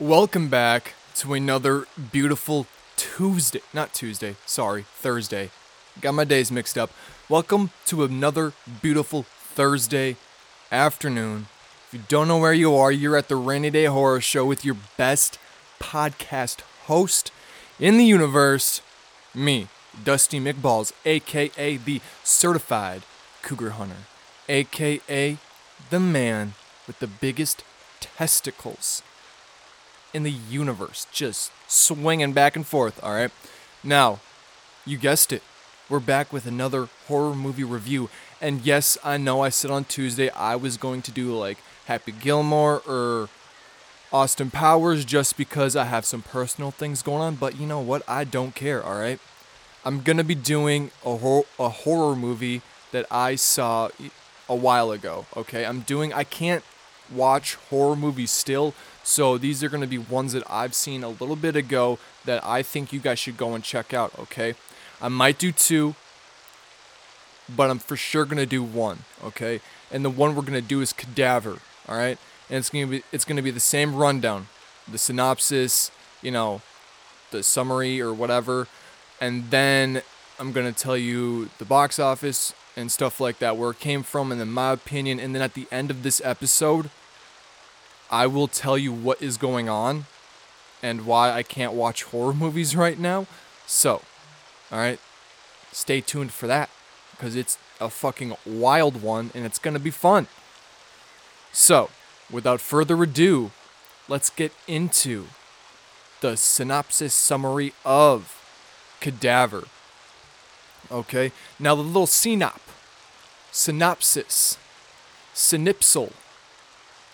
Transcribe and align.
Welcome 0.00 0.48
back 0.48 0.94
to 1.14 1.34
another 1.34 1.86
beautiful 2.10 2.66
Tuesday. 2.96 3.60
Not 3.72 3.94
Tuesday, 3.94 4.34
sorry, 4.44 4.86
Thursday. 4.96 5.50
Got 6.00 6.14
my 6.14 6.24
days 6.24 6.50
mixed 6.50 6.76
up. 6.76 6.90
Welcome 7.28 7.70
to 7.86 8.02
another 8.02 8.54
beautiful 8.82 9.22
Thursday 9.22 10.16
afternoon. 10.72 11.46
If 11.86 11.94
you 11.94 12.00
don't 12.08 12.26
know 12.26 12.38
where 12.38 12.52
you 12.52 12.74
are, 12.74 12.90
you're 12.90 13.16
at 13.16 13.28
the 13.28 13.36
Rainy 13.36 13.70
Day 13.70 13.84
Horror 13.84 14.20
Show 14.20 14.44
with 14.44 14.64
your 14.64 14.76
best 14.96 15.38
podcast 15.78 16.62
host 16.86 17.30
in 17.78 17.96
the 17.96 18.04
universe, 18.04 18.80
me, 19.32 19.68
Dusty 20.02 20.40
McBalls, 20.40 20.92
aka 21.04 21.76
the 21.76 22.00
certified 22.24 23.02
cougar 23.42 23.70
hunter, 23.70 24.08
aka 24.48 25.38
the 25.90 26.00
man 26.00 26.54
with 26.88 26.98
the 26.98 27.06
biggest 27.06 27.62
testicles 28.00 29.04
in 30.14 30.22
the 30.22 30.30
universe, 30.30 31.06
just 31.12 31.50
swinging 31.68 32.32
back 32.32 32.56
and 32.56 32.66
forth, 32.66 33.02
all 33.02 33.12
right? 33.12 33.32
Now, 33.82 34.20
you 34.86 34.96
guessed 34.96 35.32
it. 35.32 35.42
We're 35.90 36.00
back 36.00 36.32
with 36.32 36.46
another 36.46 36.88
horror 37.08 37.34
movie 37.34 37.64
review. 37.64 38.08
And 38.40 38.64
yes, 38.64 38.96
I 39.04 39.18
know 39.18 39.42
I 39.42 39.50
said 39.50 39.70
on 39.70 39.84
Tuesday 39.84 40.30
I 40.30 40.56
was 40.56 40.76
going 40.76 41.02
to 41.02 41.10
do 41.10 41.36
like 41.36 41.58
Happy 41.86 42.12
Gilmore 42.12 42.80
or 42.86 43.28
Austin 44.12 44.50
Powers 44.50 45.04
just 45.04 45.36
because 45.36 45.74
I 45.74 45.84
have 45.84 46.04
some 46.04 46.22
personal 46.22 46.70
things 46.70 47.02
going 47.02 47.20
on, 47.20 47.34
but 47.34 47.58
you 47.58 47.66
know 47.66 47.80
what? 47.80 48.02
I 48.08 48.24
don't 48.24 48.54
care, 48.54 48.82
all 48.82 48.98
right? 48.98 49.18
I'm 49.84 50.00
going 50.00 50.16
to 50.16 50.24
be 50.24 50.36
doing 50.36 50.92
a, 51.04 51.16
hor- 51.16 51.46
a 51.58 51.68
horror 51.68 52.16
movie 52.16 52.62
that 52.92 53.06
I 53.10 53.34
saw 53.34 53.88
a 54.48 54.54
while 54.54 54.92
ago, 54.92 55.26
okay? 55.36 55.66
I'm 55.66 55.80
doing 55.80 56.12
I 56.12 56.24
can't 56.24 56.62
watch 57.12 57.54
horror 57.70 57.96
movies 57.96 58.30
still, 58.30 58.74
so 59.02 59.36
these 59.36 59.62
are 59.62 59.68
going 59.68 59.82
to 59.82 59.86
be 59.86 59.98
ones 59.98 60.32
that 60.32 60.42
I've 60.50 60.74
seen 60.74 61.04
a 61.04 61.08
little 61.10 61.36
bit 61.36 61.56
ago 61.56 61.98
that 62.24 62.44
I 62.44 62.62
think 62.62 62.92
you 62.92 63.00
guys 63.00 63.18
should 63.18 63.36
go 63.36 63.54
and 63.54 63.62
check 63.62 63.92
out, 63.92 64.18
okay? 64.18 64.54
I 65.00 65.08
might 65.08 65.38
do 65.38 65.52
two, 65.52 65.94
but 67.54 67.70
I'm 67.70 67.78
for 67.78 67.96
sure 67.96 68.24
going 68.24 68.38
to 68.38 68.46
do 68.46 68.62
one, 68.62 69.00
okay? 69.22 69.60
And 69.90 70.04
the 70.04 70.10
one 70.10 70.34
we're 70.34 70.42
going 70.42 70.54
to 70.54 70.62
do 70.62 70.80
is 70.80 70.92
Cadaver, 70.92 71.58
all 71.88 71.96
right? 71.96 72.18
And 72.48 72.58
it's 72.58 72.70
going 72.70 72.86
to 72.86 72.90
be 72.90 73.02
it's 73.12 73.24
going 73.24 73.36
to 73.36 73.42
be 73.42 73.50
the 73.50 73.60
same 73.60 73.94
rundown, 73.94 74.48
the 74.90 74.98
synopsis, 74.98 75.90
you 76.22 76.30
know, 76.30 76.62
the 77.30 77.42
summary 77.42 78.00
or 78.00 78.12
whatever, 78.12 78.68
and 79.20 79.50
then 79.50 80.02
I'm 80.38 80.52
going 80.52 80.72
to 80.72 80.78
tell 80.78 80.96
you 80.96 81.50
the 81.58 81.64
box 81.64 81.98
office 81.98 82.52
and 82.76 82.90
stuff 82.90 83.20
like 83.20 83.38
that, 83.38 83.56
where 83.56 83.70
it 83.70 83.78
came 83.78 84.02
from, 84.02 84.32
and 84.32 84.40
then 84.40 84.50
my 84.50 84.72
opinion. 84.72 85.20
And 85.20 85.34
then 85.34 85.42
at 85.42 85.54
the 85.54 85.66
end 85.70 85.90
of 85.90 86.02
this 86.02 86.20
episode, 86.24 86.90
I 88.10 88.26
will 88.26 88.48
tell 88.48 88.76
you 88.76 88.92
what 88.92 89.22
is 89.22 89.36
going 89.36 89.68
on 89.68 90.06
and 90.82 91.06
why 91.06 91.30
I 91.30 91.42
can't 91.42 91.72
watch 91.72 92.04
horror 92.04 92.34
movies 92.34 92.74
right 92.84 92.98
now. 92.98 93.26
So, 93.66 94.02
all 94.70 94.78
right, 94.78 94.98
stay 95.72 96.00
tuned 96.00 96.32
for 96.32 96.46
that 96.46 96.68
because 97.12 97.36
it's 97.36 97.58
a 97.80 97.88
fucking 97.88 98.34
wild 98.44 99.02
one 99.02 99.30
and 99.34 99.44
it's 99.44 99.58
going 99.58 99.74
to 99.74 99.80
be 99.80 99.90
fun. 99.90 100.26
So, 101.52 101.90
without 102.30 102.60
further 102.60 103.00
ado, 103.02 103.52
let's 104.08 104.30
get 104.30 104.52
into 104.66 105.26
the 106.20 106.36
synopsis 106.36 107.14
summary 107.14 107.72
of 107.84 108.40
Cadaver. 109.00 109.64
Okay, 110.90 111.32
now 111.58 111.74
the 111.74 111.82
little 111.82 112.06
synop, 112.06 112.60
synopsis, 113.50 114.58
synipsal, 115.34 116.12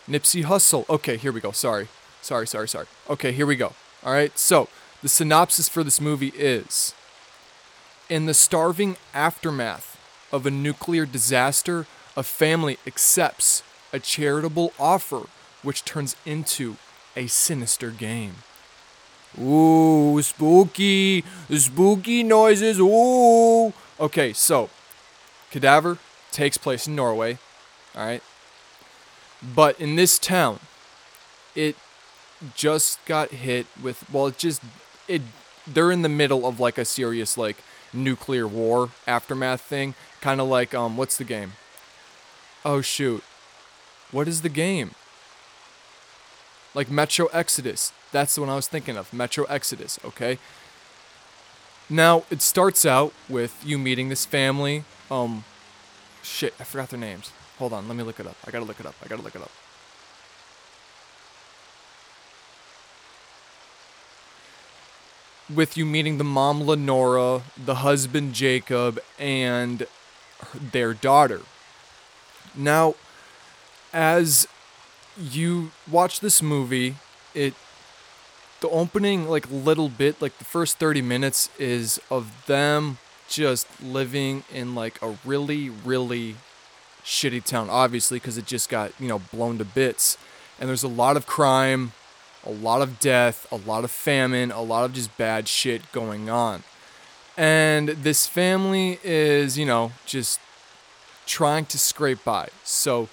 Nipsey 0.08 0.44
Hussle. 0.44 0.88
Okay, 0.88 1.16
here 1.16 1.32
we 1.32 1.40
go. 1.40 1.52
Sorry, 1.52 1.88
sorry, 2.20 2.46
sorry, 2.46 2.68
sorry. 2.68 2.86
Okay, 3.08 3.32
here 3.32 3.46
we 3.46 3.56
go. 3.56 3.72
All 4.04 4.12
right, 4.12 4.36
so 4.38 4.68
the 5.02 5.08
synopsis 5.08 5.68
for 5.68 5.84
this 5.84 6.00
movie 6.00 6.32
is 6.36 6.94
In 8.08 8.26
the 8.26 8.34
starving 8.34 8.96
aftermath 9.14 9.96
of 10.32 10.46
a 10.46 10.50
nuclear 10.50 11.06
disaster, 11.06 11.86
a 12.16 12.22
family 12.22 12.78
accepts 12.86 13.62
a 13.92 13.98
charitable 14.00 14.72
offer 14.78 15.26
which 15.62 15.84
turns 15.84 16.16
into 16.24 16.76
a 17.16 17.26
sinister 17.26 17.90
game. 17.90 18.36
Ooh, 19.38 20.20
spooky, 20.22 21.24
spooky 21.54 22.22
noises. 22.22 22.78
Ooh. 22.80 23.72
Okay, 23.98 24.32
so 24.32 24.70
Cadaver 25.50 25.98
takes 26.32 26.56
place 26.56 26.86
in 26.86 26.96
Norway. 26.96 27.38
All 27.94 28.04
right. 28.04 28.22
But 29.42 29.80
in 29.80 29.96
this 29.96 30.18
town, 30.18 30.60
it 31.54 31.76
just 32.54 33.04
got 33.04 33.30
hit 33.30 33.66
with 33.82 34.08
well, 34.10 34.26
it 34.28 34.38
just 34.38 34.62
it 35.08 35.22
they're 35.66 35.90
in 35.90 36.02
the 36.02 36.08
middle 36.08 36.46
of 36.46 36.60
like 36.60 36.78
a 36.78 36.84
serious 36.84 37.36
like 37.38 37.56
nuclear 37.92 38.46
war 38.46 38.90
aftermath 39.06 39.60
thing, 39.60 39.94
kind 40.20 40.40
of 40.40 40.48
like 40.48 40.74
um 40.74 40.96
what's 40.96 41.16
the 41.16 41.24
game? 41.24 41.52
Oh 42.64 42.80
shoot. 42.80 43.22
What 44.10 44.28
is 44.28 44.42
the 44.42 44.48
game? 44.48 44.92
Like 46.74 46.90
Metro 46.90 47.26
Exodus. 47.32 47.92
That's 48.12 48.34
the 48.34 48.40
one 48.42 48.50
I 48.50 48.56
was 48.56 48.68
thinking 48.68 48.96
of. 48.96 49.12
Metro 49.12 49.44
Exodus, 49.44 49.98
okay? 50.04 50.38
Now, 51.88 52.24
it 52.30 52.40
starts 52.40 52.86
out 52.86 53.12
with 53.28 53.60
you 53.64 53.78
meeting 53.78 54.08
this 54.08 54.24
family. 54.24 54.84
Um 55.10 55.44
shit, 56.22 56.54
I 56.60 56.64
forgot 56.64 56.90
their 56.90 57.00
names. 57.00 57.32
Hold 57.58 57.72
on, 57.72 57.88
let 57.88 57.96
me 57.96 58.02
look 58.02 58.20
it 58.20 58.26
up. 58.26 58.36
I 58.46 58.50
gotta 58.50 58.64
look 58.64 58.80
it 58.80 58.86
up. 58.86 58.94
I 59.04 59.08
gotta 59.08 59.22
look 59.22 59.34
it 59.34 59.42
up. 59.42 59.50
With 65.52 65.76
you 65.76 65.84
meeting 65.84 66.18
the 66.18 66.24
mom 66.24 66.62
Lenora, 66.62 67.42
the 67.56 67.76
husband 67.76 68.34
Jacob, 68.34 69.00
and 69.18 69.86
their 70.54 70.94
daughter. 70.94 71.42
Now, 72.54 72.94
as 73.92 74.46
you 75.20 75.70
watch 75.90 76.20
this 76.20 76.42
movie, 76.42 76.96
it 77.34 77.54
the 78.60 78.68
opening 78.68 79.28
like 79.28 79.50
little 79.50 79.88
bit, 79.88 80.20
like 80.20 80.36
the 80.38 80.44
first 80.44 80.78
30 80.78 81.02
minutes 81.02 81.48
is 81.58 82.00
of 82.10 82.46
them 82.46 82.98
just 83.28 83.66
living 83.82 84.42
in 84.52 84.74
like 84.74 85.00
a 85.00 85.16
really 85.24 85.70
really 85.70 86.36
shitty 87.04 87.42
town 87.44 87.70
obviously 87.70 88.16
because 88.16 88.36
it 88.36 88.46
just 88.46 88.68
got, 88.68 88.92
you 88.98 89.08
know, 89.08 89.18
blown 89.18 89.58
to 89.58 89.64
bits. 89.64 90.18
And 90.58 90.68
there's 90.68 90.82
a 90.82 90.88
lot 90.88 91.16
of 91.16 91.26
crime, 91.26 91.92
a 92.44 92.50
lot 92.50 92.82
of 92.82 92.98
death, 93.00 93.46
a 93.50 93.56
lot 93.56 93.84
of 93.84 93.90
famine, 93.90 94.50
a 94.50 94.60
lot 94.60 94.84
of 94.84 94.92
just 94.92 95.16
bad 95.16 95.48
shit 95.48 95.90
going 95.92 96.28
on. 96.28 96.62
And 97.36 97.88
this 97.88 98.26
family 98.26 98.98
is, 99.02 99.58
you 99.58 99.64
know, 99.64 99.92
just 100.04 100.38
trying 101.26 101.64
to 101.66 101.78
scrape 101.78 102.22
by. 102.24 102.48
So 102.64 103.08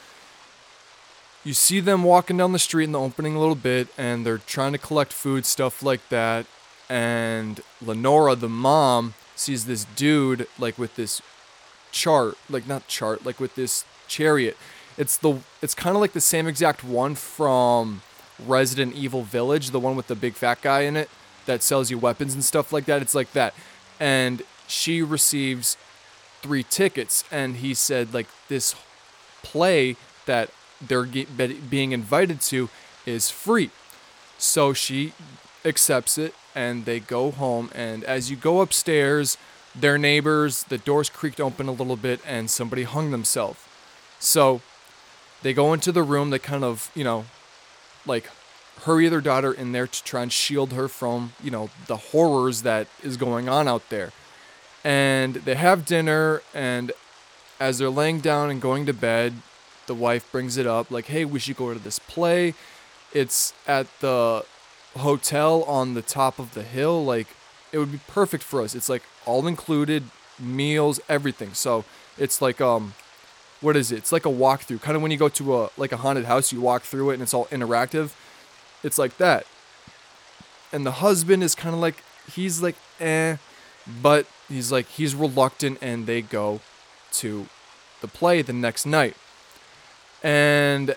you 1.47 1.53
see 1.53 1.79
them 1.79 2.03
walking 2.03 2.35
down 2.35 2.51
the 2.51 2.59
street 2.59 2.83
in 2.83 2.91
the 2.91 2.99
opening 2.99 3.33
a 3.33 3.39
little 3.39 3.55
bit 3.55 3.87
and 3.97 4.25
they're 4.25 4.37
trying 4.37 4.73
to 4.73 4.77
collect 4.77 5.13
food, 5.13 5.45
stuff 5.45 5.81
like 5.81 6.09
that. 6.09 6.45
And 6.89 7.61
Lenora, 7.81 8.35
the 8.35 8.49
mom, 8.49 9.13
sees 9.33 9.65
this 9.65 9.85
dude 9.95 10.45
like 10.59 10.77
with 10.77 10.97
this 10.97 11.21
chart, 11.93 12.35
like 12.49 12.67
not 12.67 12.89
chart, 12.89 13.25
like 13.25 13.39
with 13.39 13.55
this 13.55 13.85
chariot. 14.09 14.57
It's 14.97 15.15
the 15.15 15.39
it's 15.61 15.73
kind 15.73 15.95
of 15.95 16.01
like 16.01 16.11
the 16.11 16.19
same 16.19 16.47
exact 16.47 16.83
one 16.83 17.15
from 17.15 18.01
Resident 18.45 18.93
Evil 18.95 19.23
Village, 19.23 19.69
the 19.69 19.79
one 19.79 19.95
with 19.95 20.07
the 20.07 20.15
big 20.15 20.33
fat 20.33 20.61
guy 20.61 20.81
in 20.81 20.97
it 20.97 21.09
that 21.45 21.63
sells 21.63 21.89
you 21.89 21.97
weapons 21.97 22.33
and 22.33 22.43
stuff 22.43 22.73
like 22.73 22.83
that. 22.85 23.01
It's 23.01 23.15
like 23.15 23.31
that. 23.31 23.53
And 24.01 24.41
she 24.67 25.01
receives 25.01 25.77
three 26.41 26.63
tickets 26.63 27.23
and 27.31 27.57
he 27.57 27.73
said 27.73 28.13
like 28.13 28.27
this 28.49 28.75
play 29.43 29.95
that 30.25 30.49
they're 30.81 31.03
being 31.03 31.91
invited 31.91 32.41
to 32.41 32.69
is 33.05 33.29
free. 33.29 33.71
So 34.37 34.73
she 34.73 35.13
accepts 35.65 36.17
it 36.17 36.33
and 36.53 36.85
they 36.85 36.99
go 36.99 37.31
home 37.31 37.69
and 37.73 38.03
as 38.03 38.29
you 38.29 38.37
go 38.37 38.61
upstairs 38.61 39.37
their 39.79 39.97
neighbors, 39.97 40.63
the 40.63 40.77
doors 40.77 41.09
creaked 41.09 41.39
open 41.39 41.67
a 41.67 41.71
little 41.71 41.95
bit, 41.95 42.19
and 42.25 42.49
somebody 42.49 42.83
hung 42.83 43.11
themselves. 43.11 43.59
So 44.19 44.61
they 45.43 45.53
go 45.53 45.73
into 45.73 45.91
the 45.91 46.03
room, 46.03 46.31
they 46.31 46.39
kind 46.39 46.63
of, 46.63 46.91
you 46.95 47.03
know, 47.03 47.25
like 48.05 48.29
hurry 48.83 49.07
their 49.09 49.21
daughter 49.21 49.51
in 49.51 49.71
there 49.71 49.87
to 49.87 50.03
try 50.03 50.23
and 50.23 50.31
shield 50.31 50.73
her 50.73 50.87
from, 50.87 51.33
you 51.43 51.51
know, 51.51 51.69
the 51.87 51.97
horrors 51.97 52.63
that 52.63 52.87
is 53.03 53.17
going 53.17 53.47
on 53.47 53.67
out 53.67 53.89
there. 53.89 54.11
And 54.83 55.35
they 55.35 55.55
have 55.55 55.85
dinner, 55.85 56.41
and 56.53 56.91
as 57.59 57.77
they're 57.77 57.89
laying 57.89 58.19
down 58.19 58.49
and 58.49 58.61
going 58.61 58.85
to 58.85 58.93
bed, 58.93 59.33
the 59.87 59.95
wife 59.95 60.31
brings 60.31 60.57
it 60.57 60.67
up 60.67 60.91
like, 60.91 61.05
hey, 61.07 61.25
we 61.25 61.39
should 61.39 61.57
go 61.57 61.73
to 61.73 61.79
this 61.79 61.99
play. 61.99 62.53
It's 63.13 63.53
at 63.67 63.87
the 63.99 64.45
hotel 64.97 65.63
on 65.63 65.93
the 65.93 66.01
top 66.01 66.39
of 66.39 66.53
the 66.53 66.63
hill. 66.63 67.03
Like, 67.05 67.27
it 67.71 67.77
would 67.79 67.91
be 67.91 67.99
perfect 68.07 68.43
for 68.43 68.61
us. 68.61 68.75
It's 68.75 68.89
like 68.89 69.03
all 69.25 69.47
included, 69.47 70.03
meals, 70.39 70.99
everything. 71.09 71.53
So 71.53 71.85
it's 72.17 72.41
like 72.41 72.61
um, 72.61 72.93
what 73.61 73.75
is 73.75 73.91
it? 73.91 73.97
It's 73.97 74.11
like 74.11 74.25
a 74.25 74.29
walkthrough. 74.29 74.81
Kind 74.81 74.95
of 74.95 75.01
when 75.01 75.11
you 75.11 75.17
go 75.17 75.29
to 75.29 75.57
a 75.63 75.69
like 75.77 75.91
a 75.91 75.97
haunted 75.97 76.25
house, 76.25 76.51
you 76.51 76.61
walk 76.61 76.83
through 76.83 77.11
it 77.11 77.15
and 77.15 77.23
it's 77.23 77.33
all 77.33 77.45
interactive. 77.47 78.13
It's 78.83 78.97
like 78.97 79.17
that. 79.17 79.45
and 80.71 80.85
the 80.85 80.91
husband 80.91 81.43
is 81.43 81.55
kind 81.55 81.73
of 81.73 81.81
like 81.81 82.03
he's 82.33 82.61
like 82.61 82.75
eh, 82.99 83.37
but 84.01 84.25
he's 84.47 84.71
like 84.71 84.87
he's 84.87 85.15
reluctant, 85.15 85.77
and 85.81 86.05
they 86.07 86.21
go 86.21 86.61
to 87.13 87.47
the 88.01 88.07
play 88.07 88.41
the 88.41 88.53
next 88.53 88.85
night, 88.85 89.15
and 90.23 90.95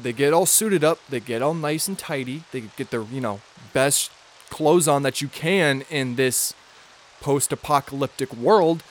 they 0.00 0.12
get 0.12 0.32
all 0.32 0.46
suited 0.46 0.84
up, 0.84 0.98
they 1.08 1.20
get 1.20 1.42
all 1.42 1.54
nice 1.54 1.88
and 1.88 1.98
tidy, 1.98 2.44
they 2.52 2.62
get 2.76 2.90
their 2.90 3.02
you 3.02 3.20
know 3.20 3.40
best 3.72 4.10
clothes 4.48 4.88
on 4.88 5.02
that 5.02 5.20
you 5.20 5.28
can 5.28 5.84
in 5.90 6.16
this 6.16 6.54
post-apocalyptic 7.20 8.34
world, 8.34 8.82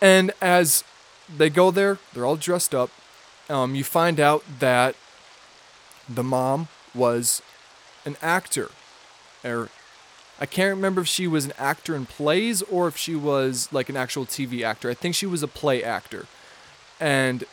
and 0.00 0.32
as 0.40 0.84
they 1.34 1.50
go 1.50 1.70
there, 1.70 1.98
they're 2.12 2.24
all 2.24 2.36
dressed 2.36 2.74
up. 2.74 2.90
Um, 3.50 3.74
you 3.74 3.84
find 3.84 4.18
out 4.20 4.44
that 4.60 4.94
the 6.08 6.22
mom 6.22 6.68
was 6.94 7.42
an 8.04 8.16
actor 8.22 8.70
or 9.44 9.68
I 10.40 10.46
can't 10.46 10.74
remember 10.74 11.00
if 11.00 11.08
she 11.08 11.26
was 11.26 11.44
an 11.44 11.52
actor 11.58 11.96
in 11.96 12.06
plays 12.06 12.62
or 12.62 12.86
if 12.86 12.96
she 12.96 13.16
was 13.16 13.68
like 13.72 13.88
an 13.88 13.96
actual 13.96 14.24
TV 14.24 14.62
actor. 14.62 14.88
I 14.88 14.94
think 14.94 15.14
she 15.14 15.26
was 15.26 15.42
a 15.42 15.48
play 15.48 15.82
actor. 15.82 16.26
And 17.00 17.44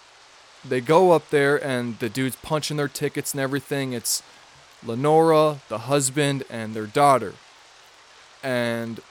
they 0.68 0.82
go 0.82 1.12
up 1.12 1.30
there 1.30 1.64
and 1.64 2.00
the 2.00 2.10
dude's 2.10 2.36
punching 2.38 2.78
their 2.78 2.88
tickets 2.88 3.34
and 3.34 3.42
everything. 3.42 3.94
It's 3.94 4.24
Lenora, 4.84 5.62
the 5.70 5.80
husband, 5.80 6.44
and 6.50 6.74
their 6.74 6.88
daughter. 6.88 7.34
And 8.44 9.02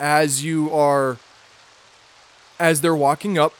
as 0.00 0.44
you 0.44 0.72
are 0.72 1.18
as 2.58 2.80
they're 2.80 2.94
walking 2.94 3.38
up 3.38 3.54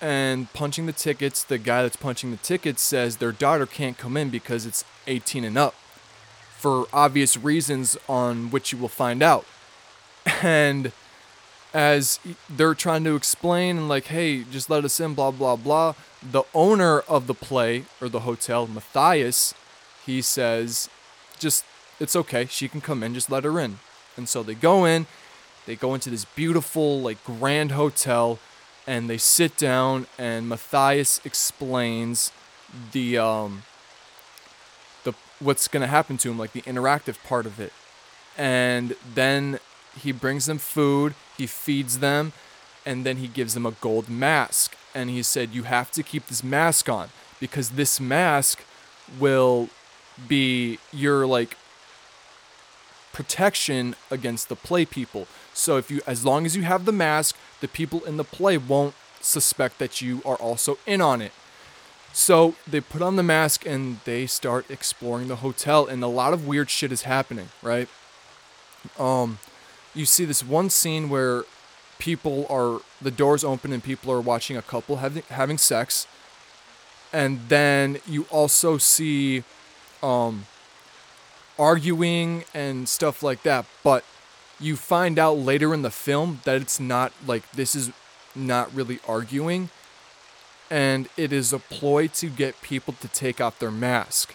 and 0.00 0.52
punching 0.52 0.86
the 0.86 0.92
tickets, 0.92 1.42
the 1.42 1.58
guy 1.58 1.82
that's 1.82 1.96
punching 1.96 2.30
the 2.30 2.36
tickets 2.36 2.82
says 2.82 3.16
their 3.16 3.32
daughter 3.32 3.66
can't 3.66 3.98
come 3.98 4.16
in 4.16 4.30
because 4.30 4.66
it's 4.66 4.84
18 5.06 5.44
and 5.44 5.58
up 5.58 5.74
for 6.56 6.86
obvious 6.92 7.36
reasons 7.36 7.96
on 8.08 8.50
which 8.50 8.72
you 8.72 8.78
will 8.78 8.88
find 8.88 9.22
out. 9.22 9.44
And 10.42 10.92
as 11.76 12.18
they're 12.48 12.74
trying 12.74 13.04
to 13.04 13.14
explain, 13.14 13.76
and 13.76 13.86
like, 13.86 14.06
hey, 14.06 14.44
just 14.44 14.70
let 14.70 14.82
us 14.82 14.98
in, 14.98 15.12
blah, 15.12 15.30
blah, 15.30 15.56
blah, 15.56 15.92
the 16.22 16.42
owner 16.54 17.00
of 17.00 17.26
the 17.26 17.34
play 17.34 17.84
or 18.00 18.08
the 18.08 18.20
hotel, 18.20 18.66
Matthias, 18.66 19.52
he 20.06 20.22
says, 20.22 20.88
just, 21.38 21.66
it's 22.00 22.16
okay. 22.16 22.46
She 22.46 22.66
can 22.66 22.80
come 22.80 23.02
in, 23.02 23.12
just 23.12 23.30
let 23.30 23.44
her 23.44 23.60
in. 23.60 23.78
And 24.16 24.26
so 24.26 24.42
they 24.42 24.54
go 24.54 24.86
in, 24.86 25.04
they 25.66 25.76
go 25.76 25.92
into 25.92 26.08
this 26.08 26.24
beautiful, 26.24 27.02
like, 27.02 27.22
grand 27.24 27.72
hotel, 27.72 28.38
and 28.86 29.10
they 29.10 29.18
sit 29.18 29.58
down, 29.58 30.06
and 30.16 30.48
Matthias 30.48 31.20
explains 31.26 32.32
the, 32.92 33.18
um, 33.18 33.64
the 35.04 35.12
what's 35.40 35.68
to 35.68 35.86
happen 35.86 36.16
to 36.16 36.30
him, 36.30 36.38
like 36.38 36.52
the 36.52 36.62
interactive 36.62 37.22
part 37.22 37.44
of 37.44 37.60
it. 37.60 37.74
And 38.38 38.96
then 39.14 39.58
he 39.96 40.12
brings 40.12 40.46
them 40.46 40.58
food, 40.58 41.14
he 41.36 41.46
feeds 41.46 41.98
them, 41.98 42.32
and 42.84 43.04
then 43.04 43.16
he 43.16 43.28
gives 43.28 43.54
them 43.54 43.66
a 43.66 43.72
gold 43.72 44.08
mask. 44.08 44.76
And 44.94 45.10
he 45.10 45.22
said, 45.22 45.54
You 45.54 45.64
have 45.64 45.90
to 45.92 46.02
keep 46.02 46.26
this 46.26 46.42
mask 46.44 46.88
on 46.88 47.08
because 47.40 47.70
this 47.70 48.00
mask 48.00 48.62
will 49.18 49.68
be 50.28 50.78
your 50.92 51.26
like 51.26 51.56
protection 53.12 53.94
against 54.10 54.48
the 54.48 54.56
play 54.56 54.84
people. 54.84 55.26
So 55.52 55.76
if 55.76 55.90
you 55.90 56.00
as 56.06 56.24
long 56.24 56.46
as 56.46 56.56
you 56.56 56.62
have 56.62 56.84
the 56.84 56.92
mask, 56.92 57.36
the 57.60 57.68
people 57.68 58.04
in 58.04 58.16
the 58.16 58.24
play 58.24 58.58
won't 58.58 58.94
suspect 59.20 59.78
that 59.78 60.00
you 60.00 60.22
are 60.24 60.36
also 60.36 60.78
in 60.86 61.00
on 61.00 61.20
it. 61.20 61.32
So 62.12 62.54
they 62.66 62.80
put 62.80 63.02
on 63.02 63.16
the 63.16 63.22
mask 63.22 63.66
and 63.66 64.00
they 64.04 64.26
start 64.26 64.70
exploring 64.70 65.28
the 65.28 65.36
hotel, 65.36 65.86
and 65.86 66.02
a 66.02 66.06
lot 66.06 66.32
of 66.32 66.46
weird 66.46 66.70
shit 66.70 66.90
is 66.90 67.02
happening, 67.02 67.50
right? 67.62 67.88
Um, 68.98 69.38
you 69.96 70.06
see 70.06 70.24
this 70.24 70.44
one 70.44 70.70
scene 70.70 71.08
where 71.08 71.44
people 71.98 72.46
are 72.50 72.80
the 73.00 73.10
doors 73.10 73.42
open 73.42 73.72
and 73.72 73.82
people 73.82 74.12
are 74.12 74.20
watching 74.20 74.56
a 74.56 74.62
couple 74.62 74.96
having 74.96 75.22
having 75.30 75.58
sex, 75.58 76.06
and 77.12 77.48
then 77.48 77.98
you 78.06 78.26
also 78.30 78.78
see 78.78 79.42
um, 80.02 80.46
arguing 81.58 82.44
and 82.54 82.88
stuff 82.88 83.22
like 83.22 83.42
that. 83.42 83.66
But 83.82 84.04
you 84.60 84.76
find 84.76 85.18
out 85.18 85.38
later 85.38 85.74
in 85.74 85.82
the 85.82 85.90
film 85.90 86.40
that 86.44 86.60
it's 86.60 86.78
not 86.78 87.12
like 87.26 87.50
this 87.52 87.74
is 87.74 87.90
not 88.34 88.72
really 88.74 89.00
arguing 89.08 89.70
and 90.70 91.08
it 91.16 91.32
is 91.32 91.52
a 91.52 91.58
ploy 91.58 92.08
to 92.08 92.28
get 92.28 92.60
people 92.60 92.94
to 93.00 93.08
take 93.08 93.40
off 93.40 93.58
their 93.58 93.70
mask. 93.70 94.34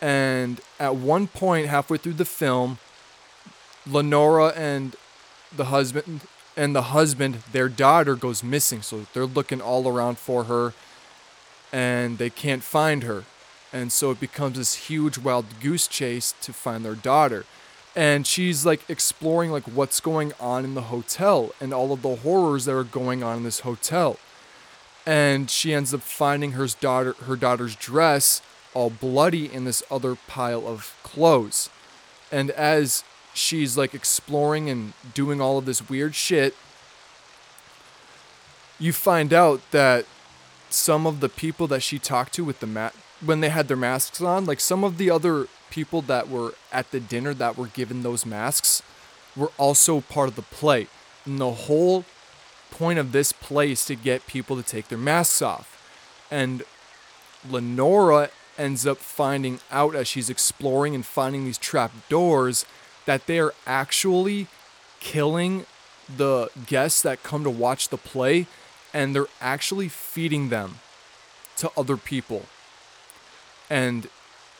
And 0.00 0.60
at 0.78 0.96
one 0.96 1.26
point, 1.26 1.66
halfway 1.66 1.98
through 1.98 2.14
the 2.14 2.24
film, 2.24 2.78
Lenora 3.88 4.48
and 4.48 4.96
the 5.54 5.66
husband 5.66 6.22
and 6.56 6.74
the 6.74 6.82
husband, 6.82 7.36
their 7.52 7.68
daughter 7.68 8.16
goes 8.16 8.42
missing. 8.42 8.82
So 8.82 9.06
they're 9.12 9.26
looking 9.26 9.60
all 9.60 9.86
around 9.86 10.18
for 10.18 10.44
her 10.44 10.74
and 11.72 12.18
they 12.18 12.30
can't 12.30 12.62
find 12.62 13.04
her. 13.04 13.24
And 13.72 13.92
so 13.92 14.10
it 14.10 14.18
becomes 14.18 14.56
this 14.56 14.74
huge 14.74 15.18
wild 15.18 15.60
goose 15.60 15.86
chase 15.86 16.34
to 16.40 16.52
find 16.52 16.84
their 16.84 16.94
daughter. 16.94 17.44
And 17.94 18.26
she's 18.26 18.66
like 18.66 18.88
exploring 18.88 19.50
like 19.50 19.64
what's 19.64 20.00
going 20.00 20.32
on 20.40 20.64
in 20.64 20.74
the 20.74 20.82
hotel 20.82 21.54
and 21.60 21.72
all 21.72 21.92
of 21.92 22.02
the 22.02 22.16
horrors 22.16 22.64
that 22.64 22.74
are 22.74 22.84
going 22.84 23.22
on 23.22 23.38
in 23.38 23.42
this 23.44 23.60
hotel 23.60 24.18
and 25.06 25.50
she 25.50 25.72
ends 25.72 25.94
up 25.94 26.02
finding 26.02 26.52
her 26.52 26.66
daughter 26.80 27.14
her 27.24 27.34
daughter's 27.34 27.74
dress 27.74 28.42
all 28.74 28.90
bloody 28.90 29.52
in 29.52 29.64
this 29.64 29.82
other 29.90 30.14
pile 30.14 30.66
of 30.66 30.96
clothes. 31.02 31.70
And 32.30 32.50
as 32.50 33.02
she's 33.38 33.76
like 33.76 33.94
exploring 33.94 34.68
and 34.68 34.92
doing 35.14 35.40
all 35.40 35.58
of 35.58 35.64
this 35.64 35.88
weird 35.88 36.14
shit, 36.14 36.54
you 38.78 38.92
find 38.92 39.32
out 39.32 39.60
that 39.70 40.06
some 40.70 41.06
of 41.06 41.20
the 41.20 41.28
people 41.28 41.66
that 41.66 41.82
she 41.82 41.98
talked 41.98 42.34
to 42.34 42.44
with 42.44 42.60
the 42.60 42.66
mat 42.66 42.94
when 43.24 43.40
they 43.40 43.48
had 43.48 43.68
their 43.68 43.76
masks 43.76 44.20
on, 44.20 44.44
like 44.44 44.60
some 44.60 44.84
of 44.84 44.98
the 44.98 45.10
other 45.10 45.48
people 45.70 46.02
that 46.02 46.28
were 46.28 46.54
at 46.72 46.90
the 46.90 47.00
dinner 47.00 47.34
that 47.34 47.56
were 47.56 47.66
given 47.66 48.02
those 48.02 48.24
masks 48.24 48.82
were 49.36 49.50
also 49.58 50.00
part 50.00 50.28
of 50.28 50.36
the 50.36 50.42
play. 50.42 50.86
And 51.24 51.38
the 51.38 51.52
whole 51.52 52.04
point 52.70 52.98
of 52.98 53.12
this 53.12 53.32
place 53.32 53.84
to 53.86 53.94
get 53.94 54.26
people 54.26 54.56
to 54.56 54.62
take 54.62 54.88
their 54.88 54.98
masks 54.98 55.42
off. 55.42 55.74
And 56.30 56.62
Lenora 57.48 58.30
ends 58.56 58.86
up 58.86 58.98
finding 58.98 59.60
out 59.70 59.94
as 59.94 60.08
she's 60.08 60.30
exploring 60.30 60.94
and 60.94 61.06
finding 61.06 61.44
these 61.44 61.58
trap 61.58 61.92
doors 62.08 62.64
that 63.08 63.26
they're 63.26 63.52
actually 63.66 64.46
killing 65.00 65.64
the 66.14 66.50
guests 66.66 67.00
that 67.00 67.22
come 67.22 67.42
to 67.42 67.48
watch 67.48 67.88
the 67.88 67.96
play 67.96 68.46
and 68.92 69.14
they're 69.14 69.32
actually 69.40 69.88
feeding 69.88 70.50
them 70.50 70.74
to 71.56 71.70
other 71.74 71.96
people. 71.96 72.42
And 73.70 74.10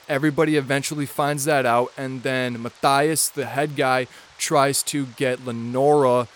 everybody 0.08 0.56
eventually 0.56 1.04
finds 1.04 1.44
that 1.44 1.66
out 1.66 1.92
and 1.98 2.22
then 2.22 2.62
Matthias 2.62 3.28
the 3.28 3.44
head 3.44 3.76
guy 3.76 4.06
tries 4.38 4.82
to 4.84 5.04
get 5.04 5.44
Lenora 5.44 6.26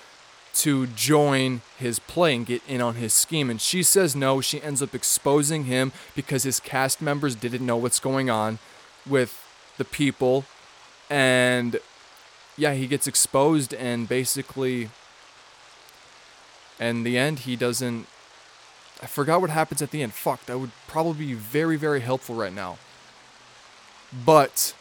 to 0.56 0.86
join 0.88 1.62
his 1.78 1.98
play 1.98 2.36
and 2.36 2.44
get 2.44 2.60
in 2.68 2.82
on 2.82 2.96
his 2.96 3.14
scheme. 3.14 3.48
And 3.48 3.58
she 3.58 3.82
says 3.82 4.14
no. 4.14 4.42
She 4.42 4.60
ends 4.60 4.82
up 4.82 4.94
exposing 4.94 5.64
him 5.64 5.92
because 6.14 6.42
his 6.42 6.60
cast 6.60 7.00
members 7.00 7.34
didn't 7.34 7.64
know 7.64 7.78
what's 7.78 8.00
going 8.00 8.28
on 8.28 8.58
with 9.08 9.42
the 9.78 9.84
people. 9.86 10.44
And 11.08 11.80
yeah, 12.62 12.74
he 12.74 12.86
gets 12.86 13.08
exposed, 13.08 13.74
and 13.74 14.08
basically, 14.08 14.88
in 16.78 17.02
the 17.02 17.18
end, 17.18 17.40
he 17.40 17.56
doesn't. 17.56 18.06
I 19.02 19.06
forgot 19.06 19.40
what 19.40 19.50
happens 19.50 19.82
at 19.82 19.90
the 19.90 20.00
end. 20.00 20.14
Fuck, 20.14 20.46
that 20.46 20.60
would 20.60 20.70
probably 20.86 21.26
be 21.26 21.34
very, 21.34 21.74
very 21.74 22.02
helpful 22.02 22.36
right 22.36 22.52
now. 22.52 22.78
But 24.24 24.76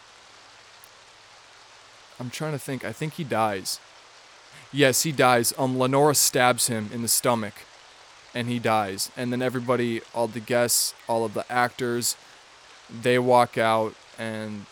I'm 2.19 2.29
trying 2.29 2.51
to 2.51 2.59
think. 2.59 2.85
I 2.85 2.91
think 2.91 3.13
he 3.13 3.23
dies. 3.23 3.79
Yes, 4.71 5.01
he 5.01 5.11
dies. 5.11 5.51
Um, 5.57 5.79
Lenora 5.79 6.13
stabs 6.13 6.67
him 6.67 6.91
in 6.93 7.01
the 7.01 7.07
stomach, 7.07 7.65
and 8.35 8.47
he 8.47 8.59
dies. 8.59 9.09
And 9.17 9.33
then 9.33 9.41
everybody, 9.41 10.01
all 10.13 10.27
the 10.27 10.39
guests, 10.39 10.93
all 11.07 11.25
of 11.25 11.33
the 11.33 11.51
actors, 11.51 12.15
they 12.87 13.17
walk 13.17 13.57
out, 13.57 13.95
and 14.19 14.67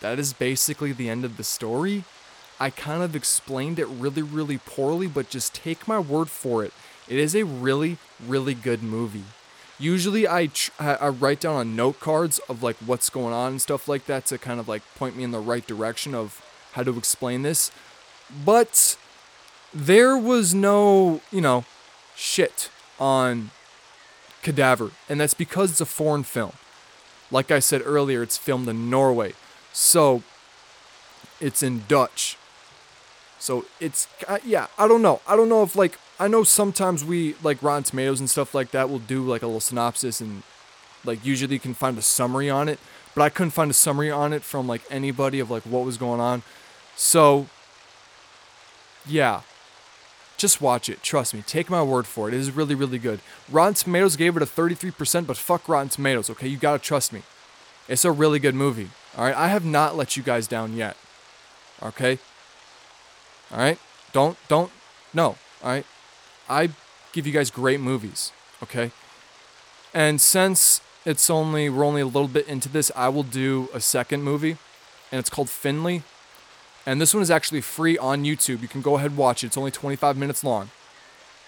that 0.00 0.18
is 0.18 0.32
basically 0.32 0.92
the 0.92 1.08
end 1.08 1.24
of 1.24 1.36
the 1.36 1.44
story. 1.44 2.04
I 2.58 2.70
kind 2.70 3.02
of 3.02 3.16
explained 3.16 3.78
it 3.78 3.86
really, 3.86 4.22
really 4.22 4.58
poorly, 4.58 5.06
but 5.06 5.30
just 5.30 5.54
take 5.54 5.88
my 5.88 5.98
word 5.98 6.28
for 6.28 6.62
it. 6.64 6.72
It 7.08 7.18
is 7.18 7.34
a 7.34 7.44
really, 7.44 7.98
really 8.24 8.54
good 8.54 8.82
movie. 8.82 9.24
Usually, 9.78 10.28
I 10.28 10.46
tr- 10.46 10.72
I 10.78 11.08
write 11.08 11.40
down 11.40 11.56
on 11.56 11.74
note 11.74 12.00
cards 12.00 12.38
of 12.50 12.62
like 12.62 12.76
what's 12.76 13.08
going 13.08 13.32
on 13.32 13.52
and 13.52 13.62
stuff 13.62 13.88
like 13.88 14.04
that 14.06 14.26
to 14.26 14.36
kind 14.36 14.60
of 14.60 14.68
like 14.68 14.82
point 14.94 15.16
me 15.16 15.24
in 15.24 15.30
the 15.30 15.40
right 15.40 15.66
direction 15.66 16.14
of 16.14 16.42
how 16.72 16.82
to 16.82 16.98
explain 16.98 17.42
this. 17.42 17.70
But 18.44 18.98
there 19.72 20.16
was 20.18 20.54
no, 20.54 21.22
you 21.32 21.40
know, 21.40 21.64
shit 22.14 22.70
on 22.98 23.50
Cadaver. 24.42 24.90
And 25.08 25.20
that's 25.20 25.34
because 25.34 25.70
it's 25.70 25.80
a 25.80 25.86
foreign 25.86 26.24
film. 26.24 26.52
Like 27.30 27.50
I 27.50 27.58
said 27.58 27.82
earlier, 27.84 28.22
it's 28.22 28.36
filmed 28.36 28.68
in 28.68 28.90
Norway. 28.90 29.32
So 29.72 30.22
it's 31.40 31.62
in 31.62 31.84
Dutch. 31.88 32.36
So 33.38 33.64
it's 33.80 34.06
uh, 34.28 34.38
yeah, 34.44 34.66
I 34.78 34.86
don't 34.86 35.02
know. 35.02 35.20
I 35.26 35.36
don't 35.36 35.48
know 35.48 35.62
if 35.62 35.74
like 35.74 35.98
I 36.18 36.28
know 36.28 36.44
sometimes 36.44 37.04
we 37.04 37.34
like 37.42 37.62
Rotten 37.62 37.84
Tomatoes 37.84 38.20
and 38.20 38.28
stuff 38.28 38.54
like 38.54 38.70
that 38.72 38.90
will 38.90 38.98
do 38.98 39.22
like 39.22 39.42
a 39.42 39.46
little 39.46 39.60
synopsis 39.60 40.20
and 40.20 40.42
like 41.04 41.24
usually 41.24 41.54
you 41.54 41.60
can 41.60 41.74
find 41.74 41.96
a 41.96 42.02
summary 42.02 42.50
on 42.50 42.68
it, 42.68 42.78
but 43.14 43.22
I 43.22 43.30
couldn't 43.30 43.52
find 43.52 43.70
a 43.70 43.74
summary 43.74 44.10
on 44.10 44.32
it 44.32 44.42
from 44.42 44.66
like 44.66 44.82
anybody 44.90 45.40
of 45.40 45.50
like 45.50 45.62
what 45.62 45.86
was 45.86 45.96
going 45.96 46.20
on. 46.20 46.42
So 46.96 47.46
yeah. 49.06 49.40
Just 50.36 50.62
watch 50.62 50.88
it. 50.88 51.02
Trust 51.02 51.34
me. 51.34 51.42
Take 51.46 51.68
my 51.68 51.82
word 51.82 52.06
for 52.06 52.28
it. 52.28 52.34
It 52.34 52.40
is 52.40 52.50
really, 52.50 52.74
really 52.74 52.98
good. 52.98 53.20
Rotten 53.50 53.74
Tomatoes 53.74 54.16
gave 54.16 54.38
it 54.38 54.42
a 54.42 54.46
33%, 54.46 55.26
but 55.26 55.36
fuck 55.36 55.68
Rotten 55.68 55.90
Tomatoes, 55.90 56.30
okay? 56.30 56.48
You 56.48 56.56
gotta 56.56 56.78
trust 56.78 57.12
me. 57.12 57.22
It's 57.88 58.06
a 58.06 58.12
really 58.12 58.38
good 58.38 58.54
movie. 58.54 58.88
Alright? 59.16 59.36
I 59.36 59.48
have 59.48 59.64
not 59.64 59.96
let 59.96 60.16
you 60.16 60.22
guys 60.22 60.46
down 60.46 60.74
yet. 60.74 60.96
Okay? 61.82 62.18
Alright? 63.52 63.78
Don't, 64.12 64.36
don't, 64.48 64.70
no. 65.12 65.36
Alright? 65.62 65.86
I 66.48 66.70
give 67.12 67.26
you 67.26 67.32
guys 67.32 67.50
great 67.50 67.80
movies. 67.80 68.32
Okay? 68.62 68.92
And 69.92 70.20
since 70.20 70.80
it's 71.04 71.28
only, 71.30 71.68
we're 71.68 71.84
only 71.84 72.02
a 72.02 72.06
little 72.06 72.28
bit 72.28 72.46
into 72.46 72.68
this, 72.68 72.90
I 72.94 73.08
will 73.08 73.22
do 73.22 73.68
a 73.74 73.80
second 73.80 74.22
movie. 74.22 74.56
And 75.10 75.18
it's 75.18 75.30
called 75.30 75.50
Finley. 75.50 76.02
And 76.86 77.00
this 77.00 77.12
one 77.12 77.22
is 77.22 77.30
actually 77.30 77.60
free 77.60 77.98
on 77.98 78.24
YouTube. 78.24 78.62
You 78.62 78.68
can 78.68 78.80
go 78.80 78.96
ahead 78.96 79.10
and 79.10 79.18
watch 79.18 79.42
it. 79.42 79.48
It's 79.48 79.58
only 79.58 79.70
25 79.70 80.16
minutes 80.16 80.44
long. 80.44 80.70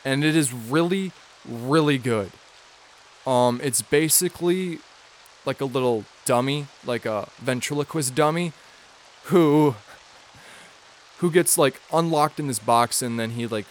And 0.05 0.25
it 0.25 0.35
is 0.35 0.53
really, 0.53 1.13
really 1.49 1.99
good. 1.99 2.33
Um, 3.27 3.61
it's 3.63 3.83
basically 3.83 4.81
like 5.47 5.61
a 5.61 5.65
little 5.65 6.05
dummy, 6.25 6.67
like 6.85 7.05
a 7.05 7.29
ventriloquist 7.39 8.15
dummy, 8.15 8.53
who 9.25 9.75
who 11.19 11.31
gets 11.31 11.57
like 11.57 11.81
unlocked 11.93 12.41
in 12.41 12.49
this 12.49 12.59
box 12.59 13.01
and 13.01 13.19
then 13.19 13.31
he 13.31 13.47
like 13.47 13.67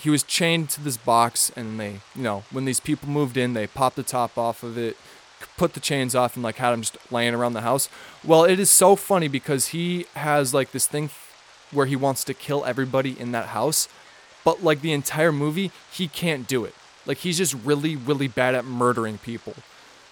he 0.00 0.10
was 0.10 0.22
chained 0.22 0.70
to 0.70 0.80
this 0.80 0.96
box 0.96 1.50
and 1.56 1.80
they 1.80 2.00
you 2.14 2.22
know 2.22 2.44
when 2.52 2.64
these 2.64 2.78
people 2.78 3.08
moved 3.08 3.36
in 3.36 3.52
they 3.52 3.66
popped 3.66 3.96
the 3.96 4.02
top 4.04 4.38
off 4.38 4.62
of 4.62 4.78
it 4.78 4.96
put 5.56 5.74
the 5.74 5.80
chains 5.80 6.14
off 6.14 6.36
and 6.36 6.42
like 6.42 6.56
had 6.56 6.72
him 6.72 6.82
just 6.82 6.96
laying 7.10 7.34
around 7.34 7.52
the 7.52 7.60
house. 7.60 7.88
Well, 8.22 8.44
it 8.44 8.58
is 8.58 8.70
so 8.70 8.96
funny 8.96 9.28
because 9.28 9.68
he 9.68 10.06
has 10.14 10.54
like 10.54 10.72
this 10.72 10.86
thing 10.86 11.10
where 11.70 11.86
he 11.86 11.96
wants 11.96 12.24
to 12.24 12.34
kill 12.34 12.64
everybody 12.64 13.18
in 13.18 13.32
that 13.32 13.46
house, 13.46 13.88
but 14.44 14.62
like 14.62 14.80
the 14.80 14.92
entire 14.92 15.32
movie, 15.32 15.70
he 15.92 16.08
can't 16.08 16.46
do 16.46 16.64
it. 16.64 16.74
Like 17.06 17.18
he's 17.18 17.38
just 17.38 17.54
really, 17.64 17.96
really 17.96 18.28
bad 18.28 18.54
at 18.54 18.64
murdering 18.64 19.18
people. 19.18 19.54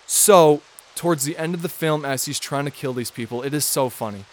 So, 0.07 0.61
towards 1.03 1.25
the 1.25 1.37
end 1.37 1.53
of 1.53 1.63
the 1.63 1.69
film, 1.69 2.05
as 2.05 2.27
he's 2.27 2.39
trying 2.39 2.65
to 2.65 2.71
kill 2.71 2.93
these 2.93 3.11
people, 3.11 3.43
it 3.43 3.53
is 3.53 3.65
so 3.65 3.89
funny. 3.89 4.25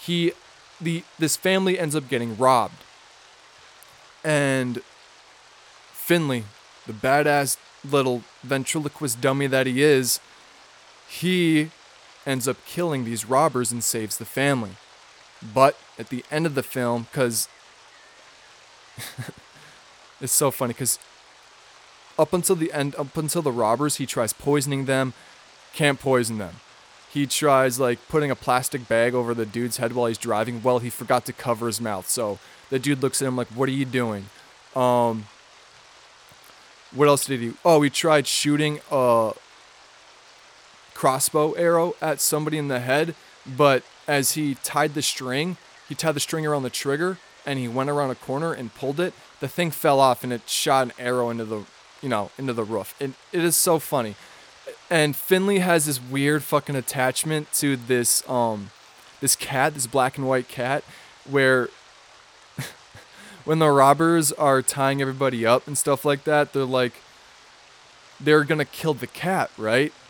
He, 0.00 0.32
the 0.80 1.04
this 1.18 1.36
family 1.36 1.78
ends 1.78 1.94
up 1.94 2.08
getting 2.08 2.34
robbed, 2.34 2.82
and 4.24 4.80
Finley, 5.92 6.44
the 6.86 6.94
badass 6.94 7.58
little 7.84 8.22
ventriloquist 8.42 9.20
dummy 9.20 9.46
that 9.48 9.66
he 9.66 9.82
is, 9.82 10.18
he 11.06 11.70
ends 12.24 12.48
up 12.48 12.56
killing 12.64 13.04
these 13.04 13.26
robbers 13.26 13.70
and 13.70 13.84
saves 13.84 14.16
the 14.16 14.24
family. 14.24 14.76
But 15.42 15.76
at 15.98 16.08
the 16.08 16.24
end 16.30 16.46
of 16.46 16.54
the 16.54 16.62
film, 16.62 17.06
because 17.10 17.48
it's 20.22 20.32
so 20.32 20.50
funny, 20.50 20.72
because 20.72 20.98
up 22.18 22.32
until 22.32 22.56
the 22.56 22.72
end, 22.72 22.96
up 22.96 23.14
until 23.14 23.42
the 23.42 23.52
robbers, 23.52 23.96
he 23.96 24.06
tries 24.06 24.32
poisoning 24.32 24.86
them, 24.86 25.12
can't 25.72 26.00
poison 26.00 26.38
them. 26.38 26.56
He 27.10 27.26
tries 27.26 27.80
like 27.80 28.06
putting 28.08 28.30
a 28.30 28.36
plastic 28.36 28.86
bag 28.86 29.14
over 29.14 29.34
the 29.34 29.46
dude's 29.46 29.78
head 29.78 29.92
while 29.92 30.06
he's 30.06 30.18
driving. 30.18 30.62
Well, 30.62 30.78
he 30.78 30.90
forgot 30.90 31.24
to 31.26 31.32
cover 31.32 31.66
his 31.66 31.80
mouth, 31.80 32.08
so 32.08 32.38
the 32.70 32.78
dude 32.78 33.02
looks 33.02 33.22
at 33.22 33.28
him 33.28 33.36
like, 33.36 33.48
"What 33.48 33.68
are 33.68 33.72
you 33.72 33.84
doing?" 33.84 34.26
Um, 34.76 35.26
what 36.92 37.08
else 37.08 37.26
did 37.26 37.40
he? 37.40 37.52
Oh, 37.64 37.82
he 37.82 37.90
tried 37.90 38.26
shooting 38.26 38.80
a 38.90 39.32
crossbow 40.94 41.52
arrow 41.52 41.94
at 42.00 42.20
somebody 42.20 42.58
in 42.58 42.68
the 42.68 42.80
head, 42.80 43.14
but 43.46 43.82
as 44.06 44.32
he 44.32 44.54
tied 44.56 44.94
the 44.94 45.02
string, 45.02 45.56
he 45.88 45.94
tied 45.94 46.14
the 46.14 46.20
string 46.20 46.46
around 46.46 46.62
the 46.62 46.70
trigger 46.70 47.18
and 47.46 47.58
he 47.58 47.68
went 47.68 47.88
around 47.90 48.10
a 48.10 48.14
corner 48.14 48.52
and 48.52 48.74
pulled 48.74 49.00
it. 49.00 49.14
The 49.40 49.48
thing 49.48 49.70
fell 49.70 50.00
off 50.00 50.24
and 50.24 50.32
it 50.32 50.48
shot 50.48 50.86
an 50.86 50.92
arrow 50.98 51.30
into 51.30 51.44
the, 51.44 51.64
you 52.02 52.08
know, 52.08 52.30
into 52.36 52.52
the 52.52 52.64
roof. 52.64 52.94
It, 53.00 53.12
it 53.32 53.44
is 53.44 53.56
so 53.56 53.78
funny. 53.78 54.16
And 54.90 55.14
Finley 55.14 55.58
has 55.58 55.86
this 55.86 56.00
weird 56.00 56.42
fucking 56.42 56.76
attachment 56.76 57.52
to 57.54 57.76
this 57.76 58.28
um 58.28 58.70
this 59.20 59.36
cat, 59.36 59.74
this 59.74 59.86
black 59.86 60.16
and 60.16 60.26
white 60.26 60.48
cat 60.48 60.84
where 61.28 61.68
when 63.44 63.58
the 63.58 63.70
robbers 63.70 64.32
are 64.32 64.62
tying 64.62 65.02
everybody 65.02 65.44
up 65.44 65.66
and 65.66 65.76
stuff 65.76 66.04
like 66.04 66.24
that, 66.24 66.52
they're 66.52 66.64
like, 66.64 66.94
they're 68.20 68.44
gonna 68.44 68.64
kill 68.64 68.94
the 68.94 69.06
cat, 69.06 69.50
right? 69.56 69.92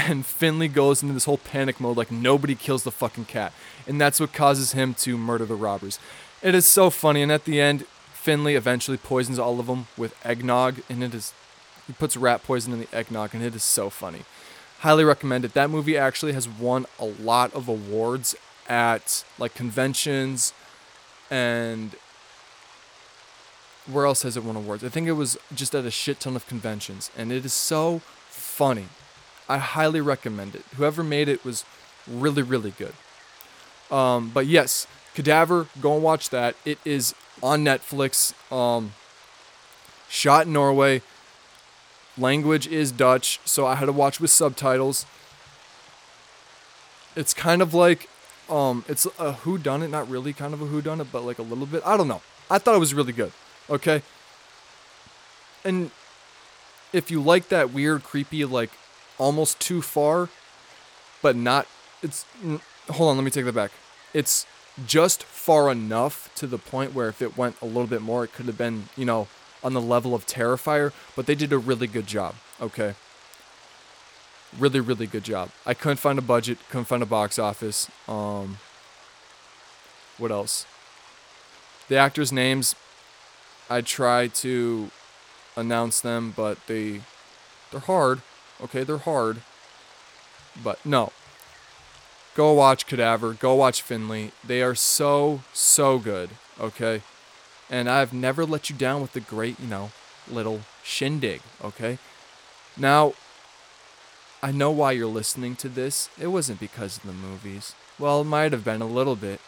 And 0.00 0.24
Finley 0.24 0.68
goes 0.68 1.02
into 1.02 1.12
this 1.12 1.24
whole 1.24 1.38
panic 1.38 1.80
mode, 1.80 1.96
like 1.96 2.12
nobody 2.12 2.54
kills 2.54 2.84
the 2.84 2.92
fucking 2.92 3.24
cat. 3.24 3.52
And 3.84 4.00
that's 4.00 4.20
what 4.20 4.32
causes 4.32 4.70
him 4.70 4.94
to 4.94 5.18
murder 5.18 5.44
the 5.44 5.56
robbers. 5.56 5.98
It 6.40 6.54
is 6.54 6.66
so 6.66 6.88
funny. 6.88 7.20
And 7.20 7.32
at 7.32 7.46
the 7.46 7.60
end, 7.60 7.84
Finley 8.12 8.54
eventually 8.54 8.96
poisons 8.96 9.40
all 9.40 9.58
of 9.58 9.66
them 9.66 9.88
with 9.96 10.14
eggnog. 10.24 10.82
And 10.88 11.02
it 11.02 11.14
is, 11.14 11.32
he 11.88 11.92
puts 11.94 12.16
rat 12.16 12.44
poison 12.44 12.72
in 12.72 12.78
the 12.78 12.88
eggnog, 12.92 13.34
and 13.34 13.42
it 13.42 13.56
is 13.56 13.64
so 13.64 13.90
funny. 13.90 14.24
Highly 14.80 15.02
recommend 15.02 15.44
it. 15.44 15.54
That 15.54 15.70
movie 15.70 15.98
actually 15.98 16.34
has 16.34 16.48
won 16.48 16.86
a 17.00 17.04
lot 17.04 17.52
of 17.52 17.66
awards 17.66 18.36
at 18.68 19.24
like 19.38 19.54
conventions 19.54 20.52
and 21.30 21.96
where 23.90 24.04
else 24.04 24.22
has 24.22 24.36
it 24.36 24.44
won 24.44 24.54
awards? 24.54 24.84
I 24.84 24.88
think 24.88 25.08
it 25.08 25.12
was 25.12 25.38
just 25.54 25.74
at 25.74 25.84
a 25.84 25.90
shit 25.90 26.20
ton 26.20 26.36
of 26.36 26.46
conventions, 26.46 27.10
and 27.16 27.32
it 27.32 27.44
is 27.44 27.52
so 27.52 28.00
funny. 28.28 28.88
I 29.48 29.58
highly 29.58 30.00
recommend 30.00 30.54
it. 30.54 30.64
Whoever 30.76 31.02
made 31.02 31.28
it 31.28 31.44
was 31.44 31.64
really, 32.06 32.42
really 32.42 32.72
good. 32.72 32.92
Um, 33.90 34.30
but 34.32 34.46
yes, 34.46 34.86
Cadaver, 35.14 35.68
go 35.80 35.94
and 35.94 36.02
watch 36.02 36.28
that. 36.30 36.54
It 36.66 36.78
is 36.84 37.14
on 37.42 37.64
Netflix. 37.64 38.34
Um, 38.52 38.92
shot 40.08 40.46
in 40.46 40.52
Norway. 40.52 41.00
Language 42.18 42.66
is 42.66 42.90
Dutch, 42.90 43.40
so 43.44 43.66
I 43.66 43.76
had 43.76 43.86
to 43.86 43.92
watch 43.92 44.20
with 44.20 44.30
subtitles. 44.30 45.06
It's 47.14 47.32
kind 47.32 47.62
of 47.62 47.74
like, 47.74 48.08
um, 48.48 48.84
it's 48.88 49.06
a 49.18 49.32
who 49.32 49.58
done 49.58 49.82
it, 49.82 49.88
not 49.88 50.08
really 50.08 50.32
kind 50.32 50.54
of 50.54 50.60
a 50.60 50.66
who 50.66 50.80
done 50.82 51.00
it, 51.00 51.08
but 51.12 51.24
like 51.24 51.38
a 51.38 51.42
little 51.42 51.66
bit. 51.66 51.82
I 51.84 51.96
don't 51.96 52.08
know. 52.08 52.22
I 52.50 52.58
thought 52.58 52.74
it 52.74 52.80
was 52.80 52.94
really 52.94 53.12
good. 53.12 53.32
Okay. 53.70 54.02
And 55.64 55.90
if 56.92 57.10
you 57.10 57.22
like 57.22 57.48
that 57.48 57.72
weird, 57.72 58.02
creepy, 58.02 58.44
like 58.44 58.70
almost 59.18 59.60
too 59.60 59.82
far, 59.82 60.28
but 61.22 61.36
not, 61.36 61.66
it's, 62.02 62.24
hold 62.88 63.10
on, 63.10 63.16
let 63.16 63.24
me 63.24 63.30
take 63.30 63.44
that 63.44 63.54
back. 63.54 63.72
It's 64.14 64.46
just 64.86 65.24
far 65.24 65.70
enough 65.70 66.32
to 66.36 66.46
the 66.46 66.58
point 66.58 66.94
where 66.94 67.08
if 67.08 67.20
it 67.20 67.36
went 67.36 67.60
a 67.60 67.66
little 67.66 67.86
bit 67.86 68.00
more, 68.00 68.24
it 68.24 68.32
could 68.32 68.46
have 68.46 68.56
been, 68.56 68.88
you 68.96 69.04
know, 69.04 69.28
on 69.62 69.72
the 69.74 69.80
level 69.80 70.14
of 70.14 70.26
Terrifier, 70.26 70.92
but 71.16 71.26
they 71.26 71.34
did 71.34 71.52
a 71.52 71.58
really 71.58 71.86
good 71.86 72.06
job, 72.06 72.34
okay? 72.60 72.94
Really, 74.58 74.80
really 74.80 75.06
good 75.06 75.24
job. 75.24 75.50
I 75.66 75.74
couldn't 75.74 75.98
find 75.98 76.18
a 76.18 76.22
budget, 76.22 76.58
couldn't 76.70 76.86
find 76.86 77.02
a 77.02 77.06
box 77.06 77.38
office. 77.38 77.90
Um, 78.06 78.58
what 80.16 80.30
else? 80.30 80.66
The 81.88 81.96
actors' 81.96 82.32
names, 82.32 82.74
I 83.70 83.82
try 83.82 84.28
to 84.28 84.90
announce 85.56 86.00
them, 86.00 86.32
but 86.36 86.58
they 86.66 87.02
they're 87.70 87.80
hard. 87.80 88.22
Okay, 88.62 88.84
they're 88.84 88.98
hard. 88.98 89.42
But 90.62 90.84
no. 90.84 91.12
Go 92.34 92.52
watch 92.52 92.86
Cadaver, 92.86 93.32
go 93.34 93.54
watch 93.54 93.82
Finley. 93.82 94.32
They 94.44 94.62
are 94.62 94.74
so 94.74 95.42
so 95.52 95.98
good, 95.98 96.30
okay? 96.60 97.02
And 97.70 97.88
I've 97.88 98.12
never 98.12 98.44
let 98.44 98.70
you 98.70 98.76
down 98.76 99.02
with 99.02 99.12
the 99.12 99.20
great, 99.20 99.60
you 99.60 99.66
know, 99.66 99.90
little 100.30 100.60
shindig, 100.82 101.42
okay? 101.62 101.98
Now, 102.76 103.14
I 104.42 104.52
know 104.52 104.70
why 104.70 104.92
you're 104.92 105.06
listening 105.06 105.56
to 105.56 105.68
this. 105.68 106.08
It 106.18 106.28
wasn't 106.28 106.60
because 106.60 106.96
of 106.98 107.02
the 107.04 107.12
movies. 107.12 107.74
Well, 107.98 108.20
it 108.20 108.24
might 108.24 108.52
have 108.52 108.64
been 108.64 108.80
a 108.80 108.86
little 108.86 109.16
bit. 109.16 109.40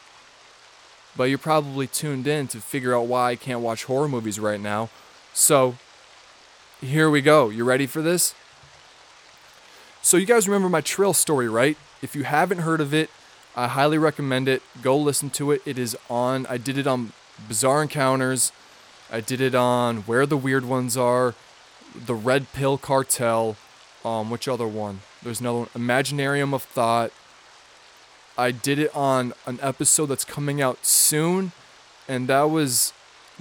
But 1.16 1.24
you're 1.24 1.38
probably 1.38 1.86
tuned 1.86 2.26
in 2.26 2.48
to 2.48 2.58
figure 2.58 2.94
out 2.94 3.06
why 3.06 3.30
I 3.30 3.36
can't 3.36 3.60
watch 3.60 3.84
horror 3.84 4.08
movies 4.08 4.38
right 4.38 4.60
now. 4.60 4.90
So, 5.32 5.76
here 6.80 7.08
we 7.08 7.20
go. 7.20 7.48
You 7.48 7.64
ready 7.64 7.86
for 7.86 8.02
this? 8.02 8.34
So, 10.02 10.16
you 10.16 10.26
guys 10.26 10.48
remember 10.48 10.68
my 10.68 10.80
trail 10.80 11.12
story, 11.12 11.48
right? 11.48 11.76
If 12.02 12.16
you 12.16 12.24
haven't 12.24 12.58
heard 12.58 12.80
of 12.80 12.92
it, 12.92 13.10
I 13.56 13.68
highly 13.68 13.98
recommend 13.98 14.48
it. 14.48 14.62
Go 14.82 14.96
listen 14.96 15.30
to 15.30 15.52
it. 15.52 15.62
It 15.64 15.78
is 15.78 15.96
on, 16.08 16.46
I 16.46 16.56
did 16.56 16.78
it 16.78 16.86
on 16.86 17.12
Bizarre 17.48 17.82
Encounters. 17.82 18.52
I 19.10 19.20
did 19.20 19.40
it 19.40 19.54
on 19.54 19.98
Where 19.98 20.26
the 20.26 20.36
Weird 20.36 20.64
Ones 20.64 20.96
Are, 20.96 21.34
The 21.94 22.14
Red 22.14 22.52
Pill 22.52 22.78
Cartel. 22.78 23.56
Um, 24.04 24.30
which 24.30 24.48
other 24.48 24.66
one? 24.66 25.00
There's 25.22 25.40
another 25.40 25.58
one. 25.58 25.68
Imaginarium 25.68 26.54
of 26.54 26.62
Thought. 26.62 27.12
I 28.38 28.52
did 28.52 28.78
it 28.78 28.94
on 28.96 29.34
an 29.46 29.58
episode 29.60 30.06
that's 30.06 30.24
coming 30.24 30.62
out 30.62 30.86
soon, 30.86 31.52
and 32.08 32.28
that 32.28 32.44
was 32.44 32.92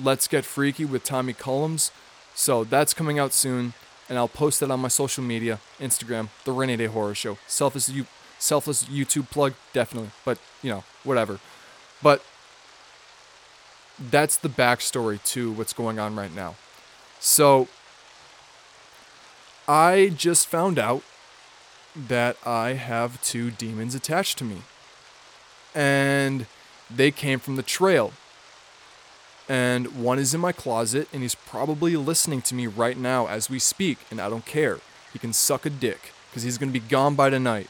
Let's 0.01 0.27
Get 0.27 0.43
Freaky 0.43 0.83
with 0.83 1.03
Tommy 1.03 1.33
Cullums. 1.33 1.91
So 2.35 2.63
that's 2.63 2.93
coming 2.93 3.19
out 3.19 3.31
soon, 3.31 3.73
and 4.09 4.17
I'll 4.17 4.27
post 4.27 4.59
that 4.59 4.71
on 4.71 4.79
my 4.81 4.87
social 4.87 5.23
media, 5.23 5.59
Instagram, 5.79 6.29
The 6.43 6.51
Rainy 6.51 6.75
Day 6.75 6.87
Horror 6.87 7.15
Show. 7.15 7.37
Selfless, 7.47 7.87
you, 7.89 8.07
selfless 8.39 8.83
YouTube 8.85 9.29
plug, 9.29 9.53
definitely, 9.71 10.11
but 10.25 10.37
you 10.61 10.69
know, 10.69 10.83
whatever. 11.03 11.39
But 12.01 12.23
that's 13.99 14.37
the 14.37 14.49
backstory 14.49 15.23
to 15.25 15.51
what's 15.51 15.73
going 15.73 15.99
on 15.99 16.15
right 16.15 16.33
now. 16.33 16.55
So 17.19 17.67
I 19.67 20.11
just 20.15 20.47
found 20.47 20.79
out 20.79 21.03
that 21.95 22.37
I 22.45 22.73
have 22.73 23.21
two 23.21 23.51
demons 23.51 23.95
attached 23.95 24.37
to 24.37 24.43
me 24.43 24.61
and 25.75 26.45
they 26.89 27.11
came 27.11 27.39
from 27.39 27.55
the 27.55 27.63
trail. 27.63 28.13
And 29.47 30.03
one 30.03 30.19
is 30.19 30.35
in 30.35 30.41
my 30.41 30.51
closet, 30.51 31.07
and 31.11 31.23
he's 31.23 31.33
probably 31.33 31.95
listening 31.95 32.43
to 32.43 32.55
me 32.55 32.67
right 32.67 32.95
now 32.95 33.27
as 33.27 33.49
we 33.49 33.57
speak, 33.57 33.97
and 34.11 34.21
I 34.21 34.29
don't 34.29 34.45
care. 34.45 34.77
He 35.11 35.17
can 35.17 35.33
suck 35.33 35.65
a 35.65 35.71
dick, 35.71 36.13
because 36.29 36.43
he's 36.43 36.59
going 36.59 36.71
to 36.71 36.79
be 36.79 36.87
gone 36.87 37.15
by 37.15 37.31
tonight. 37.31 37.67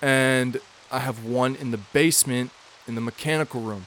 And 0.00 0.60
I 0.90 1.00
have 1.00 1.26
one 1.26 1.56
in 1.56 1.72
the 1.72 1.76
basement, 1.76 2.52
in 2.86 2.94
the 2.94 3.02
mechanical 3.02 3.60
room, 3.60 3.86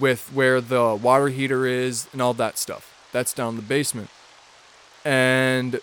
with 0.00 0.30
where 0.32 0.60
the 0.60 0.94
water 0.94 1.28
heater 1.28 1.66
is 1.66 2.08
and 2.12 2.20
all 2.20 2.34
that 2.34 2.58
stuff. 2.58 2.92
That's 3.12 3.32
down 3.32 3.50
in 3.50 3.56
the 3.56 3.62
basement. 3.62 4.10
And 5.04 5.80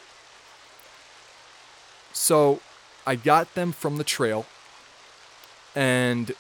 so 2.11 2.59
I 3.05 3.15
got 3.15 3.53
them 3.55 3.71
from 3.71 3.97
the 3.97 4.03
trail, 4.03 4.45
and 5.75 6.33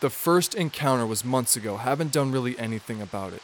the 0.00 0.10
first 0.10 0.54
encounter 0.54 1.06
was 1.06 1.24
months 1.24 1.56
ago. 1.56 1.76
Haven't 1.76 2.12
done 2.12 2.30
really 2.30 2.58
anything 2.58 3.00
about 3.00 3.32
it. 3.32 3.42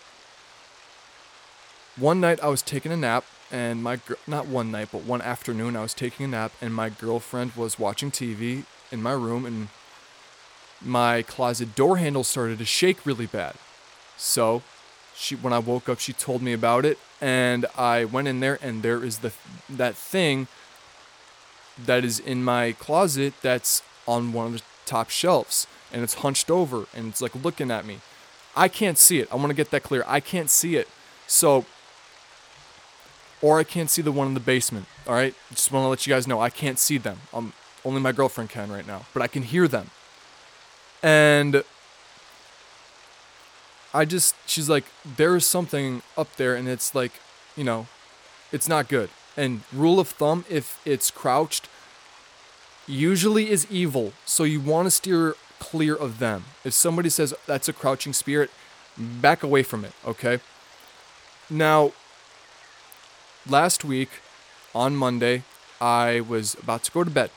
One 1.96 2.20
night 2.20 2.40
I 2.42 2.48
was 2.48 2.62
taking 2.62 2.92
a 2.92 2.96
nap, 2.96 3.24
and 3.50 3.82
my 3.82 3.96
gr- 3.96 4.14
not 4.26 4.46
one 4.46 4.70
night, 4.70 4.88
but 4.92 5.04
one 5.04 5.20
afternoon 5.20 5.76
I 5.76 5.82
was 5.82 5.94
taking 5.94 6.26
a 6.26 6.28
nap, 6.28 6.52
and 6.60 6.74
my 6.74 6.88
girlfriend 6.88 7.52
was 7.52 7.78
watching 7.78 8.10
TV 8.10 8.64
in 8.90 9.02
my 9.02 9.12
room, 9.12 9.44
and 9.44 9.68
my 10.84 11.22
closet 11.22 11.74
door 11.74 11.96
handle 11.98 12.24
started 12.24 12.58
to 12.58 12.64
shake 12.64 13.04
really 13.06 13.26
bad. 13.26 13.54
So, 14.16 14.62
she 15.14 15.36
when 15.36 15.52
I 15.52 15.58
woke 15.58 15.88
up, 15.88 15.98
she 15.98 16.12
told 16.12 16.42
me 16.42 16.52
about 16.52 16.84
it, 16.84 16.98
and 17.20 17.66
I 17.76 18.04
went 18.04 18.28
in 18.28 18.40
there, 18.40 18.58
and 18.62 18.82
there 18.82 19.04
is 19.04 19.18
the 19.18 19.32
that 19.68 19.94
thing 19.94 20.48
that 21.78 22.04
is 22.04 22.18
in 22.18 22.44
my 22.44 22.72
closet 22.72 23.34
that's 23.42 23.82
on 24.06 24.32
one 24.32 24.46
of 24.46 24.52
the 24.54 24.62
top 24.84 25.10
shelves 25.10 25.66
and 25.92 26.02
it's 26.02 26.14
hunched 26.14 26.50
over 26.50 26.86
and 26.94 27.08
it's 27.08 27.22
like 27.22 27.34
looking 27.34 27.70
at 27.70 27.84
me. 27.84 28.00
I 28.56 28.68
can't 28.68 28.98
see 28.98 29.18
it. 29.20 29.28
I 29.32 29.36
want 29.36 29.48
to 29.48 29.54
get 29.54 29.70
that 29.70 29.82
clear. 29.82 30.04
I 30.06 30.20
can't 30.20 30.50
see 30.50 30.76
it. 30.76 30.88
So, 31.26 31.64
or 33.40 33.58
I 33.58 33.64
can't 33.64 33.88
see 33.88 34.02
the 34.02 34.12
one 34.12 34.28
in 34.28 34.34
the 34.34 34.40
basement. 34.40 34.86
All 35.06 35.14
right. 35.14 35.34
Just 35.50 35.72
want 35.72 35.84
to 35.84 35.88
let 35.88 36.06
you 36.06 36.12
guys 36.12 36.26
know 36.26 36.40
I 36.40 36.50
can't 36.50 36.78
see 36.78 36.98
them. 36.98 37.18
Um, 37.32 37.52
only 37.84 38.00
my 38.00 38.12
girlfriend 38.12 38.50
can 38.50 38.70
right 38.70 38.86
now, 38.86 39.06
but 39.12 39.22
I 39.22 39.26
can 39.26 39.42
hear 39.42 39.66
them. 39.66 39.90
And 41.02 41.64
I 43.92 44.04
just, 44.04 44.34
she's 44.46 44.68
like, 44.68 44.84
there 45.04 45.36
is 45.36 45.44
something 45.44 46.02
up 46.16 46.36
there, 46.36 46.54
and 46.54 46.68
it's 46.68 46.94
like, 46.94 47.12
you 47.56 47.64
know, 47.64 47.86
it's 48.52 48.68
not 48.68 48.88
good. 48.88 49.10
And 49.36 49.62
rule 49.72 49.98
of 49.98 50.08
thumb, 50.08 50.44
if 50.48 50.80
it's 50.84 51.10
crouched, 51.10 51.68
usually 52.86 53.50
is 53.50 53.66
evil. 53.70 54.12
So 54.24 54.44
you 54.44 54.60
want 54.60 54.86
to 54.86 54.90
steer 54.90 55.34
clear 55.58 55.94
of 55.94 56.18
them. 56.18 56.44
If 56.64 56.74
somebody 56.74 57.08
says 57.08 57.34
that's 57.46 57.68
a 57.68 57.72
crouching 57.72 58.12
spirit, 58.12 58.50
back 58.96 59.42
away 59.42 59.62
from 59.62 59.84
it, 59.84 59.92
okay? 60.06 60.40
Now, 61.48 61.92
last 63.48 63.84
week 63.84 64.10
on 64.74 64.96
Monday, 64.96 65.44
I 65.80 66.20
was 66.20 66.54
about 66.54 66.84
to 66.84 66.92
go 66.92 67.04
to 67.04 67.10
bed 67.10 67.30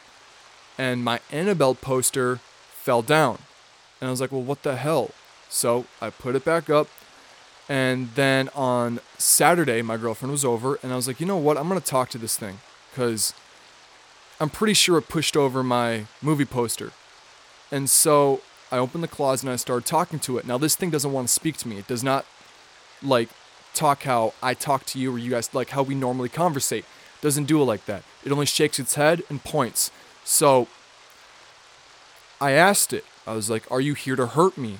and 0.77 1.03
my 1.03 1.19
Annabelle 1.31 1.75
poster 1.75 2.39
fell 2.73 3.01
down. 3.01 3.39
And 4.05 4.09
I 4.09 4.11
was 4.11 4.21
like, 4.21 4.31
well, 4.31 4.43
what 4.43 4.61
the 4.61 4.75
hell? 4.75 5.09
So 5.49 5.87
I 5.99 6.11
put 6.11 6.35
it 6.35 6.45
back 6.45 6.69
up. 6.69 6.87
And 7.67 8.09
then 8.13 8.49
on 8.49 8.99
Saturday, 9.17 9.81
my 9.81 9.97
girlfriend 9.97 10.31
was 10.31 10.45
over, 10.45 10.77
and 10.83 10.93
I 10.93 10.95
was 10.95 11.07
like, 11.07 11.19
you 11.19 11.25
know 11.25 11.37
what? 11.37 11.57
I'm 11.57 11.67
going 11.67 11.81
to 11.81 11.87
talk 11.87 12.09
to 12.09 12.19
this 12.19 12.37
thing 12.37 12.59
because 12.91 13.33
I'm 14.39 14.51
pretty 14.51 14.75
sure 14.75 14.99
it 14.99 15.09
pushed 15.09 15.35
over 15.35 15.63
my 15.63 16.05
movie 16.21 16.45
poster. 16.45 16.91
And 17.71 17.89
so 17.89 18.41
I 18.71 18.77
opened 18.77 19.03
the 19.03 19.07
closet 19.07 19.45
and 19.45 19.53
I 19.53 19.55
started 19.55 19.87
talking 19.87 20.19
to 20.19 20.37
it. 20.37 20.45
Now, 20.45 20.59
this 20.59 20.75
thing 20.75 20.91
doesn't 20.91 21.11
want 21.11 21.29
to 21.29 21.33
speak 21.33 21.57
to 21.57 21.67
me. 21.67 21.79
It 21.79 21.87
does 21.87 22.03
not 22.03 22.27
like 23.01 23.29
talk 23.73 24.03
how 24.03 24.35
I 24.43 24.53
talk 24.53 24.85
to 24.85 24.99
you 24.99 25.11
or 25.15 25.17
you 25.17 25.31
guys 25.31 25.51
like 25.51 25.71
how 25.71 25.81
we 25.81 25.95
normally 25.95 26.29
conversate. 26.29 26.83
It 26.83 27.23
doesn't 27.23 27.45
do 27.45 27.59
it 27.59 27.65
like 27.65 27.87
that. 27.87 28.03
It 28.23 28.31
only 28.31 28.45
shakes 28.45 28.77
its 28.77 28.93
head 28.93 29.23
and 29.31 29.43
points. 29.43 29.89
So 30.23 30.67
I 32.39 32.51
asked 32.51 32.93
it, 32.93 33.03
I 33.27 33.33
was 33.33 33.49
like, 33.49 33.69
Are 33.71 33.81
you 33.81 33.93
here 33.93 34.15
to 34.15 34.27
hurt 34.27 34.57
me? 34.57 34.79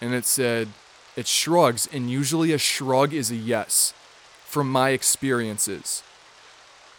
And 0.00 0.14
it 0.14 0.24
said, 0.24 0.68
It 1.16 1.26
shrugs. 1.26 1.88
And 1.92 2.10
usually 2.10 2.52
a 2.52 2.58
shrug 2.58 3.12
is 3.12 3.30
a 3.30 3.36
yes 3.36 3.94
from 4.44 4.70
my 4.70 4.90
experiences. 4.90 6.02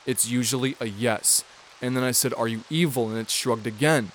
It's 0.06 0.28
usually 0.28 0.76
a 0.80 0.88
yes. 0.88 1.44
And 1.82 1.96
then 1.96 2.04
I 2.04 2.12
said, 2.12 2.34
Are 2.34 2.48
you 2.48 2.64
evil? 2.70 3.10
And 3.10 3.18
it 3.18 3.30
shrugged 3.30 3.68
again. 3.68 4.12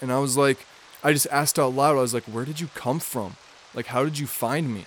And 0.00 0.12
I 0.12 0.18
was 0.18 0.36
like, 0.36 0.66
I 1.04 1.12
just 1.12 1.26
asked 1.30 1.58
out 1.58 1.74
loud, 1.74 1.98
I 1.98 2.00
was 2.00 2.14
like, 2.14 2.24
where 2.24 2.46
did 2.46 2.60
you 2.60 2.68
come 2.74 2.98
from? 2.98 3.36
Like, 3.74 3.86
how 3.86 4.04
did 4.04 4.18
you 4.18 4.26
find 4.26 4.72
me? 4.72 4.86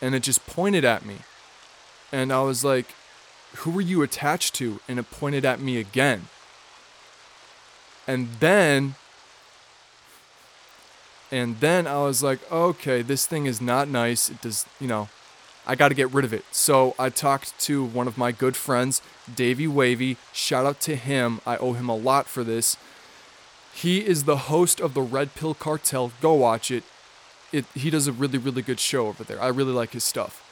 And 0.00 0.14
it 0.14 0.22
just 0.22 0.46
pointed 0.46 0.84
at 0.84 1.04
me. 1.04 1.16
And 2.12 2.32
I 2.32 2.40
was 2.42 2.64
like, 2.64 2.94
who 3.56 3.72
were 3.72 3.80
you 3.80 4.02
attached 4.02 4.54
to? 4.56 4.78
And 4.86 5.00
it 5.00 5.10
pointed 5.10 5.44
at 5.44 5.60
me 5.60 5.78
again. 5.78 6.28
And 8.06 8.28
then, 8.38 8.94
and 11.30 11.60
then 11.60 11.86
I 11.86 12.02
was 12.02 12.22
like, 12.22 12.40
okay, 12.50 13.02
this 13.02 13.26
thing 13.26 13.46
is 13.46 13.60
not 13.60 13.88
nice. 13.88 14.30
It 14.30 14.40
does, 14.40 14.66
you 14.80 14.88
know, 14.88 15.08
I 15.66 15.74
got 15.74 15.88
to 15.88 15.94
get 15.94 16.12
rid 16.12 16.24
of 16.24 16.32
it. 16.32 16.44
So 16.50 16.94
I 16.98 17.10
talked 17.10 17.58
to 17.60 17.84
one 17.84 18.08
of 18.08 18.16
my 18.16 18.32
good 18.32 18.56
friends, 18.56 19.02
Davey 19.32 19.66
Wavy. 19.66 20.16
Shout 20.32 20.64
out 20.64 20.80
to 20.82 20.96
him. 20.96 21.40
I 21.46 21.58
owe 21.58 21.74
him 21.74 21.88
a 21.88 21.96
lot 21.96 22.26
for 22.26 22.42
this. 22.42 22.76
He 23.74 23.98
is 23.98 24.24
the 24.24 24.36
host 24.48 24.80
of 24.80 24.94
the 24.94 25.02
Red 25.02 25.34
Pill 25.34 25.54
Cartel. 25.54 26.12
Go 26.20 26.34
watch 26.34 26.70
it. 26.70 26.84
It 27.52 27.66
he 27.74 27.90
does 27.90 28.06
a 28.06 28.12
really 28.12 28.38
really 28.38 28.62
good 28.62 28.80
show 28.80 29.06
over 29.06 29.24
there. 29.24 29.40
I 29.40 29.48
really 29.48 29.72
like 29.72 29.92
his 29.92 30.04
stuff. 30.04 30.44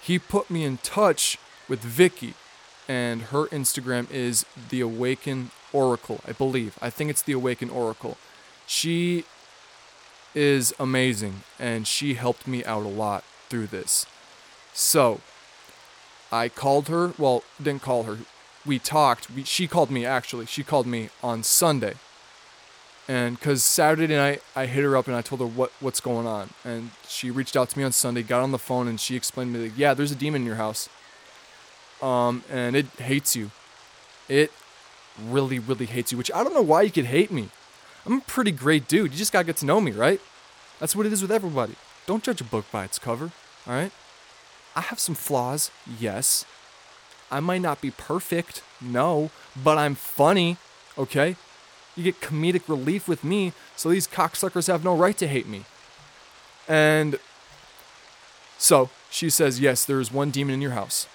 He 0.00 0.18
put 0.18 0.50
me 0.50 0.64
in 0.64 0.78
touch 0.78 1.38
with 1.68 1.80
Vicky 1.80 2.34
and 2.88 3.22
her 3.22 3.46
Instagram 3.46 4.10
is 4.10 4.44
the 4.68 4.80
Awaken 4.80 5.50
Oracle, 5.72 6.20
I 6.26 6.32
believe. 6.32 6.78
I 6.82 6.90
think 6.90 7.10
it's 7.10 7.22
the 7.22 7.32
Awaken 7.32 7.70
Oracle. 7.70 8.18
She 8.66 9.24
is 10.34 10.74
amazing 10.78 11.42
and 11.58 11.86
she 11.86 12.14
helped 12.14 12.46
me 12.46 12.64
out 12.64 12.84
a 12.84 12.88
lot 12.88 13.24
through 13.48 13.68
this. 13.68 14.06
So, 14.72 15.20
I 16.32 16.48
called 16.48 16.88
her, 16.88 17.12
well, 17.16 17.44
didn't 17.62 17.82
call 17.82 18.04
her. 18.04 18.18
We 18.66 18.78
talked. 18.78 19.30
We, 19.30 19.44
she 19.44 19.68
called 19.68 19.90
me 19.90 20.04
actually. 20.04 20.46
She 20.46 20.64
called 20.64 20.86
me 20.86 21.10
on 21.22 21.42
Sunday 21.42 21.94
and 23.08 23.38
because 23.38 23.62
Saturday 23.62 24.14
night 24.14 24.42
I 24.56 24.66
hit 24.66 24.82
her 24.82 24.96
up 24.96 25.06
and 25.06 25.16
I 25.16 25.20
told 25.20 25.40
her 25.40 25.46
what 25.46 25.72
what's 25.80 26.00
going 26.00 26.26
on, 26.26 26.50
and 26.64 26.90
she 27.06 27.30
reached 27.30 27.56
out 27.56 27.70
to 27.70 27.78
me 27.78 27.84
on 27.84 27.92
Sunday, 27.92 28.22
got 28.22 28.42
on 28.42 28.50
the 28.50 28.58
phone, 28.58 28.88
and 28.88 28.98
she 28.98 29.16
explained 29.16 29.54
to 29.54 29.60
me 29.60 29.68
like, 29.68 29.78
yeah, 29.78 29.94
there's 29.94 30.12
a 30.12 30.16
demon 30.16 30.42
in 30.42 30.46
your 30.46 30.56
house, 30.56 30.88
um, 32.00 32.44
and 32.50 32.74
it 32.76 32.86
hates 32.98 33.36
you, 33.36 33.50
it 34.28 34.50
really 35.22 35.58
really 35.58 35.86
hates 35.86 36.12
you, 36.12 36.18
which 36.18 36.30
I 36.34 36.42
don't 36.42 36.54
know 36.54 36.62
why 36.62 36.82
you 36.82 36.90
could 36.90 37.06
hate 37.06 37.30
me. 37.30 37.50
I'm 38.06 38.18
a 38.18 38.20
pretty 38.20 38.50
great 38.50 38.88
dude. 38.88 39.12
You 39.12 39.18
just 39.18 39.32
gotta 39.32 39.46
get 39.46 39.56
to 39.58 39.66
know 39.66 39.80
me, 39.80 39.92
right? 39.92 40.20
That's 40.78 40.94
what 40.94 41.06
it 41.06 41.12
is 41.12 41.22
with 41.22 41.32
everybody. 41.32 41.74
Don't 42.06 42.22
judge 42.22 42.40
a 42.40 42.44
book 42.44 42.66
by 42.70 42.84
its 42.84 42.98
cover, 42.98 43.32
all 43.66 43.72
right? 43.72 43.92
I 44.76 44.82
have 44.82 44.98
some 44.98 45.14
flaws, 45.14 45.70
yes. 45.98 46.44
I 47.30 47.40
might 47.40 47.62
not 47.62 47.80
be 47.80 47.90
perfect, 47.90 48.62
no, 48.80 49.30
but 49.62 49.78
I'm 49.78 49.94
funny, 49.94 50.58
okay? 50.98 51.36
You 51.96 52.04
get 52.04 52.20
comedic 52.20 52.68
relief 52.68 53.08
with 53.08 53.24
me, 53.24 53.52
so 53.76 53.88
these 53.88 54.06
cocksuckers 54.06 54.66
have 54.66 54.84
no 54.84 54.94
right 54.94 55.16
to 55.18 55.26
hate 55.26 55.46
me. 55.46 55.64
And 56.68 57.18
so 58.58 58.90
she 59.10 59.30
says, 59.30 59.60
Yes, 59.60 59.84
there 59.84 60.00
is 60.00 60.12
one 60.12 60.30
demon 60.30 60.54
in 60.54 60.60
your 60.60 60.72
house. 60.72 61.06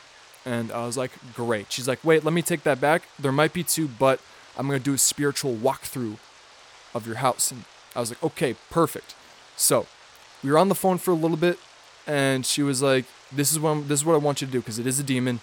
And 0.45 0.71
I 0.71 0.86
was 0.86 0.97
like, 0.97 1.12
Great. 1.36 1.71
She's 1.71 1.88
like, 1.88 2.04
Wait, 2.04 2.23
let 2.23 2.34
me 2.34 2.41
take 2.41 2.63
that 2.63 2.80
back. 2.80 3.04
There 3.17 3.32
might 3.32 3.54
be 3.54 3.63
two, 3.63 3.88
but 3.88 4.21
I'm 4.58 4.67
going 4.67 4.80
to 4.80 4.84
do 4.84 4.93
a 4.93 4.97
spiritual 4.97 5.56
walkthrough 5.56 6.17
of 6.93 7.06
your 7.06 7.17
house. 7.17 7.52
And 7.52 7.65
I 7.95 7.99
was 7.99 8.10
like, 8.12 8.23
Okay, 8.23 8.56
perfect. 8.69 9.15
So 9.56 9.88
we 10.43 10.52
were 10.52 10.58
on 10.58 10.69
the 10.69 10.75
phone 10.75 10.97
for 10.97 11.12
a 11.12 11.15
little 11.15 11.38
bit, 11.38 11.60
and 12.08 12.45
she 12.45 12.63
was 12.63 12.82
like, 12.82 13.06
This 13.32 13.52
is 13.52 13.60
what, 13.60 13.88
this 13.88 13.99
is 13.99 14.06
what 14.06 14.13
I 14.13 14.17
want 14.17 14.41
you 14.41 14.47
to 14.47 14.54
do 14.54 14.60
because 14.60 14.80
it 14.80 14.88
is 14.88 14.99
a 14.99 15.04
demon 15.04 15.41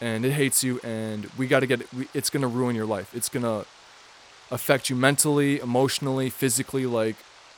and 0.00 0.24
it 0.24 0.32
hates 0.32 0.62
you, 0.62 0.78
and 0.84 1.26
we 1.38 1.46
got 1.46 1.60
to 1.60 1.66
get 1.66 1.80
it. 1.80 1.88
It's 2.12 2.30
going 2.30 2.42
to 2.42 2.48
ruin 2.48 2.76
your 2.76 2.86
life. 2.86 3.14
It's 3.14 3.28
going 3.28 3.44
to 3.44 3.66
affect 4.50 4.90
you 4.90 4.96
mentally, 4.96 5.58
emotionally, 5.58 6.30
physically. 6.30 6.86
Like 6.86 7.16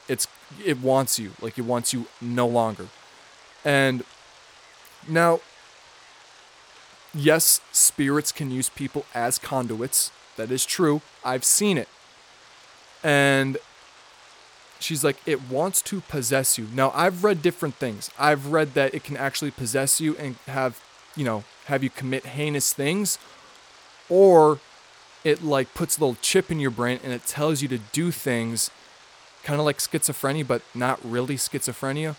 it's 0.08 0.26
it 0.64 0.80
wants 0.80 1.18
you, 1.18 1.32
like 1.40 1.58
it 1.58 1.62
wants 1.62 1.92
you 1.92 2.06
no 2.20 2.46
longer. 2.46 2.86
And 3.64 4.04
now, 5.06 5.40
yes, 7.14 7.60
spirits 7.72 8.32
can 8.32 8.50
use 8.50 8.68
people 8.68 9.04
as 9.14 9.38
conduits. 9.38 10.12
That 10.36 10.50
is 10.50 10.64
true. 10.64 11.02
I've 11.24 11.44
seen 11.44 11.76
it. 11.76 11.88
And 13.02 13.58
she's 14.80 15.04
like, 15.04 15.16
it 15.26 15.48
wants 15.48 15.82
to 15.82 16.00
possess 16.02 16.58
you. 16.58 16.66
Now, 16.72 16.92
I've 16.94 17.24
read 17.24 17.42
different 17.42 17.76
things. 17.76 18.10
I've 18.18 18.48
read 18.48 18.74
that 18.74 18.94
it 18.94 19.04
can 19.04 19.16
actually 19.16 19.50
possess 19.50 20.00
you 20.00 20.16
and 20.16 20.36
have, 20.46 20.82
you 21.16 21.24
know, 21.24 21.44
have 21.66 21.82
you 21.82 21.90
commit 21.90 22.26
heinous 22.26 22.72
things, 22.72 23.18
or 24.08 24.60
it 25.24 25.42
like 25.42 25.74
puts 25.74 25.98
a 25.98 26.00
little 26.00 26.16
chip 26.22 26.50
in 26.50 26.60
your 26.60 26.70
brain 26.70 27.00
and 27.02 27.12
it 27.12 27.26
tells 27.26 27.60
you 27.60 27.68
to 27.68 27.78
do 27.78 28.10
things 28.10 28.70
kind 29.42 29.58
of 29.60 29.66
like 29.66 29.78
schizophrenia, 29.78 30.46
but 30.46 30.62
not 30.74 31.00
really 31.04 31.36
schizophrenia. 31.36 32.16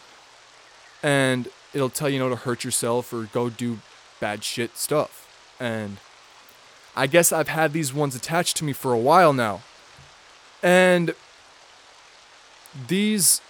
And 1.02 1.48
it'll 1.74 1.90
tell 1.90 2.10
you, 2.10 2.16
you 2.16 2.20
know, 2.20 2.30
to 2.30 2.36
hurt 2.36 2.64
yourself 2.64 3.14
or 3.14 3.24
go 3.24 3.50
do 3.50 3.80
bad 4.20 4.44
shit 4.44 4.78
stuff. 4.78 5.56
And 5.60 5.98
I 6.96 7.08
guess 7.08 7.32
I've 7.32 7.48
had 7.48 7.72
these 7.74 7.94
ones 7.94 8.16
attached 8.16 8.58
to 8.58 8.66
me 8.66 8.74
for 8.74 8.94
a 8.94 8.98
while 8.98 9.34
now. 9.34 9.62
And 10.62 11.14
these 12.88 13.42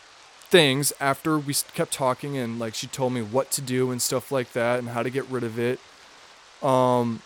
things, 0.49 0.93
after 0.99 1.37
we 1.37 1.53
kept 1.73 1.93
talking 1.93 2.37
and 2.37 2.59
like 2.59 2.75
she 2.75 2.87
told 2.87 3.13
me 3.13 3.21
what 3.21 3.51
to 3.51 3.61
do 3.61 3.91
and 3.91 4.01
stuff 4.01 4.31
like 4.31 4.53
that 4.53 4.79
and 4.79 4.89
how 4.89 5.03
to 5.03 5.09
get 5.09 5.27
rid 5.29 5.43
of 5.43 5.59
it, 5.59 5.79
um, 6.61 7.21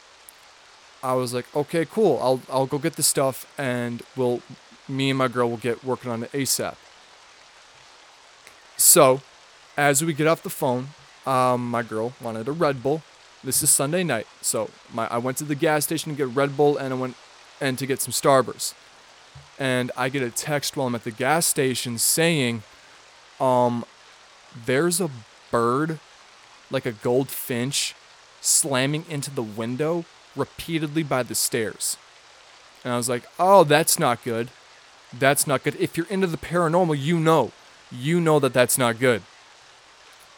I 1.02 1.14
was 1.14 1.34
like, 1.34 1.54
okay, 1.56 1.86
cool. 1.86 2.20
I'll 2.22 2.42
I'll 2.50 2.66
go 2.66 2.78
get 2.78 2.96
the 2.96 3.04
stuff 3.04 3.46
and 3.58 4.02
we'll 4.16 4.42
me 4.88 5.10
and 5.10 5.18
my 5.18 5.28
girl 5.28 5.50
will 5.50 5.58
get 5.58 5.84
working 5.84 6.12
on 6.12 6.24
it 6.24 6.32
ASAP. 6.32 6.76
So, 8.78 9.22
as 9.78 10.04
we 10.04 10.14
get 10.14 10.28
off 10.28 10.44
the 10.44 10.50
phone, 10.50 10.90
um, 11.26 11.70
my 11.70 11.84
girl 11.84 12.14
wanted 12.22 12.48
a 12.48 12.52
Red 12.52 12.82
Bull. 12.84 13.02
This 13.44 13.62
is 13.62 13.70
Sunday 13.70 14.04
night, 14.04 14.28
so 14.42 14.70
my 14.94 15.08
I 15.08 15.18
went 15.18 15.38
to 15.38 15.44
the 15.44 15.56
gas 15.56 15.84
station 15.84 16.12
to 16.14 16.18
get 16.18 16.34
Red 16.34 16.56
Bull 16.56 16.78
and 16.78 16.94
I 16.94 16.98
went 16.98 17.16
and 17.60 17.78
to 17.80 17.86
get 17.86 18.02
some 18.02 18.14
Starburst. 18.14 18.74
And 19.60 19.92
I 19.96 20.10
get 20.10 20.24
a 20.24 20.32
text 20.32 20.76
while 20.76 20.88
I'm 20.88 20.96
at 20.96 21.04
the 21.04 21.12
gas 21.12 21.46
station 21.46 21.98
saying, 21.98 22.64
um, 23.40 23.86
there's 24.66 25.00
a 25.00 25.10
bird, 25.52 26.00
like 26.72 26.86
a 26.86 26.92
goldfinch, 26.92 27.96
slamming 28.42 29.06
into 29.10 29.32
the 29.32 29.44
window 29.44 30.06
repeatedly 30.36 31.04
by 31.04 31.24
the 31.24 31.36
stairs. 31.36 31.98
And 32.84 32.94
I 32.94 32.98
was 32.98 33.10
like, 33.10 33.24
oh, 33.40 33.64
that's 33.64 33.98
not 33.98 34.24
good. 34.24 34.50
That's 35.18 35.48
not 35.48 35.64
good. 35.64 35.76
If 35.80 35.96
you're 35.96 36.08
into 36.08 36.28
the 36.28 36.38
paranormal, 36.38 37.00
you 37.00 37.20
know. 37.20 37.52
You 37.92 38.20
know 38.20 38.40
that 38.40 38.54
that's 38.54 38.78
not 38.78 39.00
good. 39.00 39.22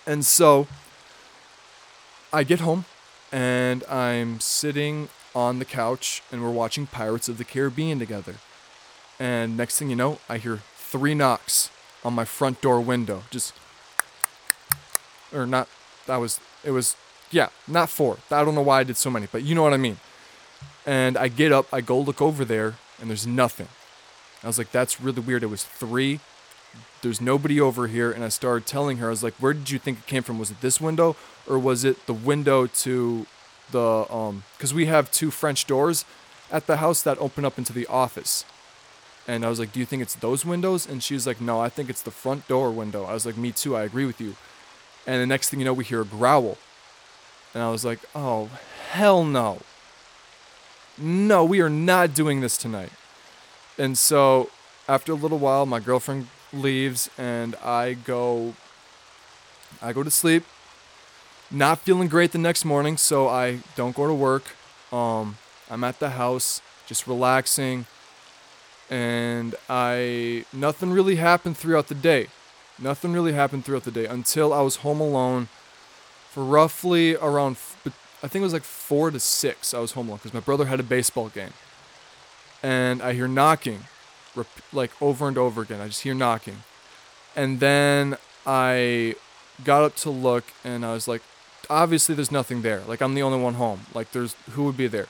And 0.05 0.25
so 0.25 0.67
I 2.33 2.43
get 2.43 2.59
home 2.59 2.85
and 3.31 3.83
I'm 3.85 4.39
sitting 4.39 5.09
on 5.33 5.59
the 5.59 5.65
couch 5.65 6.21
and 6.31 6.43
we're 6.43 6.51
watching 6.51 6.85
Pirates 6.85 7.29
of 7.29 7.37
the 7.37 7.45
Caribbean 7.45 7.97
together. 7.97 8.35
And 9.19 9.55
next 9.55 9.79
thing 9.79 9.89
you 9.89 9.95
know, 9.95 10.19
I 10.27 10.37
hear 10.37 10.57
three 10.75 11.13
knocks 11.13 11.69
on 12.03 12.13
my 12.13 12.25
front 12.25 12.61
door 12.61 12.81
window. 12.81 13.23
Just, 13.29 13.53
or 15.33 15.45
not, 15.45 15.67
that 16.05 16.17
was, 16.17 16.39
it 16.63 16.71
was, 16.71 16.95
yeah, 17.31 17.49
not 17.67 17.89
four. 17.89 18.17
I 18.29 18.43
don't 18.43 18.55
know 18.55 18.61
why 18.61 18.81
I 18.81 18.83
did 18.83 18.97
so 18.97 19.09
many, 19.09 19.27
but 19.31 19.43
you 19.43 19.55
know 19.55 19.63
what 19.63 19.73
I 19.73 19.77
mean. 19.77 19.97
And 20.85 21.17
I 21.17 21.27
get 21.29 21.51
up, 21.51 21.67
I 21.73 21.81
go 21.81 21.99
look 21.99 22.21
over 22.21 22.45
there, 22.45 22.75
and 22.99 23.09
there's 23.09 23.25
nothing. 23.25 23.67
I 24.43 24.47
was 24.47 24.57
like, 24.57 24.71
that's 24.71 25.01
really 25.01 25.21
weird. 25.21 25.43
It 25.43 25.47
was 25.47 25.63
three. 25.63 26.19
There's 27.01 27.19
nobody 27.19 27.59
over 27.59 27.87
here. 27.87 28.11
And 28.11 28.23
I 28.23 28.29
started 28.29 28.67
telling 28.67 28.97
her, 28.97 29.07
I 29.07 29.09
was 29.09 29.23
like, 29.23 29.33
where 29.35 29.53
did 29.53 29.71
you 29.71 29.79
think 29.79 29.99
it 29.99 30.07
came 30.07 30.23
from? 30.23 30.37
Was 30.37 30.51
it 30.51 30.61
this 30.61 30.79
window 30.79 31.15
or 31.47 31.57
was 31.57 31.83
it 31.83 32.05
the 32.05 32.13
window 32.13 32.67
to 32.67 33.25
the, 33.71 34.05
um, 34.11 34.43
because 34.57 34.73
we 34.73 34.85
have 34.85 35.09
two 35.11 35.31
French 35.31 35.65
doors 35.65 36.05
at 36.51 36.67
the 36.67 36.77
house 36.77 37.01
that 37.01 37.17
open 37.17 37.45
up 37.45 37.57
into 37.57 37.73
the 37.73 37.87
office. 37.87 38.45
And 39.27 39.43
I 39.43 39.49
was 39.49 39.59
like, 39.59 39.71
do 39.71 39.79
you 39.79 39.85
think 39.85 40.01
it's 40.01 40.15
those 40.15 40.45
windows? 40.45 40.87
And 40.87 41.01
she 41.01 41.15
was 41.15 41.25
like, 41.25 41.41
no, 41.41 41.59
I 41.59 41.69
think 41.69 41.89
it's 41.89 42.01
the 42.01 42.11
front 42.11 42.47
door 42.47 42.69
window. 42.71 43.05
I 43.05 43.13
was 43.13 43.25
like, 43.25 43.37
me 43.37 43.51
too. 43.51 43.75
I 43.75 43.83
agree 43.83 44.05
with 44.05 44.21
you. 44.21 44.35
And 45.07 45.21
the 45.21 45.25
next 45.25 45.49
thing 45.49 45.59
you 45.59 45.65
know, 45.65 45.73
we 45.73 45.83
hear 45.83 46.01
a 46.01 46.05
growl. 46.05 46.57
And 47.53 47.63
I 47.63 47.71
was 47.71 47.83
like, 47.83 47.99
oh, 48.13 48.49
hell 48.91 49.23
no. 49.23 49.59
No, 50.97 51.43
we 51.43 51.59
are 51.61 51.69
not 51.69 52.13
doing 52.13 52.41
this 52.41 52.57
tonight. 52.57 52.91
And 53.77 53.97
so 53.97 54.49
after 54.87 55.11
a 55.11 55.15
little 55.15 55.39
while, 55.39 55.65
my 55.65 55.79
girlfriend 55.79 56.27
leaves 56.53 57.09
and 57.17 57.55
I 57.55 57.93
go 57.93 58.53
I 59.81 59.93
go 59.93 60.03
to 60.03 60.11
sleep. 60.11 60.45
Not 61.51 61.79
feeling 61.79 62.07
great 62.07 62.31
the 62.31 62.37
next 62.37 62.65
morning, 62.65 62.97
so 62.97 63.27
I 63.27 63.59
don't 63.75 63.95
go 63.95 64.07
to 64.07 64.13
work. 64.13 64.55
Um, 64.91 65.37
I'm 65.69 65.83
at 65.83 65.99
the 65.99 66.11
house, 66.11 66.61
just 66.87 67.07
relaxing, 67.07 67.85
and 68.89 69.55
I 69.69 70.45
nothing 70.53 70.91
really 70.91 71.15
happened 71.15 71.57
throughout 71.57 71.87
the 71.87 71.95
day. 71.95 72.27
Nothing 72.77 73.13
really 73.13 73.33
happened 73.33 73.65
throughout 73.65 73.83
the 73.83 73.91
day 73.91 74.05
until 74.05 74.53
I 74.53 74.61
was 74.61 74.77
home 74.77 74.99
alone 74.99 75.47
for 76.29 76.43
roughly 76.43 77.15
around 77.15 77.57
I 78.23 78.27
think 78.27 78.41
it 78.41 78.49
was 78.49 78.53
like 78.53 78.63
4 78.63 79.11
to 79.11 79.19
6 79.19 79.73
I 79.73 79.79
was 79.79 79.93
home 79.93 80.07
alone 80.07 80.19
cuz 80.19 80.33
my 80.33 80.39
brother 80.39 80.65
had 80.65 80.79
a 80.79 80.83
baseball 80.83 81.29
game 81.29 81.53
and 82.65 83.03
I 83.03 83.13
hear 83.13 83.27
knocking, 83.27 83.85
like 84.73 84.91
over 84.99 85.27
and 85.27 85.37
over 85.37 85.61
again. 85.61 85.81
I 85.81 85.87
just 85.87 86.01
hear 86.01 86.15
knocking. 86.15 86.63
And 87.35 87.59
then 87.59 88.17
I 88.45 89.15
got 89.63 89.83
up 89.83 89.95
to 89.97 90.09
look 90.09 90.45
and 90.63 90.83
I 90.83 90.93
was 90.93 91.07
like, 91.07 91.21
obviously 91.69 92.15
there's 92.15 92.31
nothing 92.31 92.63
there. 92.63 92.81
Like 92.87 93.01
I'm 93.01 93.13
the 93.13 93.21
only 93.21 93.39
one 93.39 93.53
home. 93.55 93.81
Like 93.93 94.11
there's 94.13 94.35
who 94.51 94.63
would 94.63 94.77
be 94.77 94.87
there? 94.87 95.07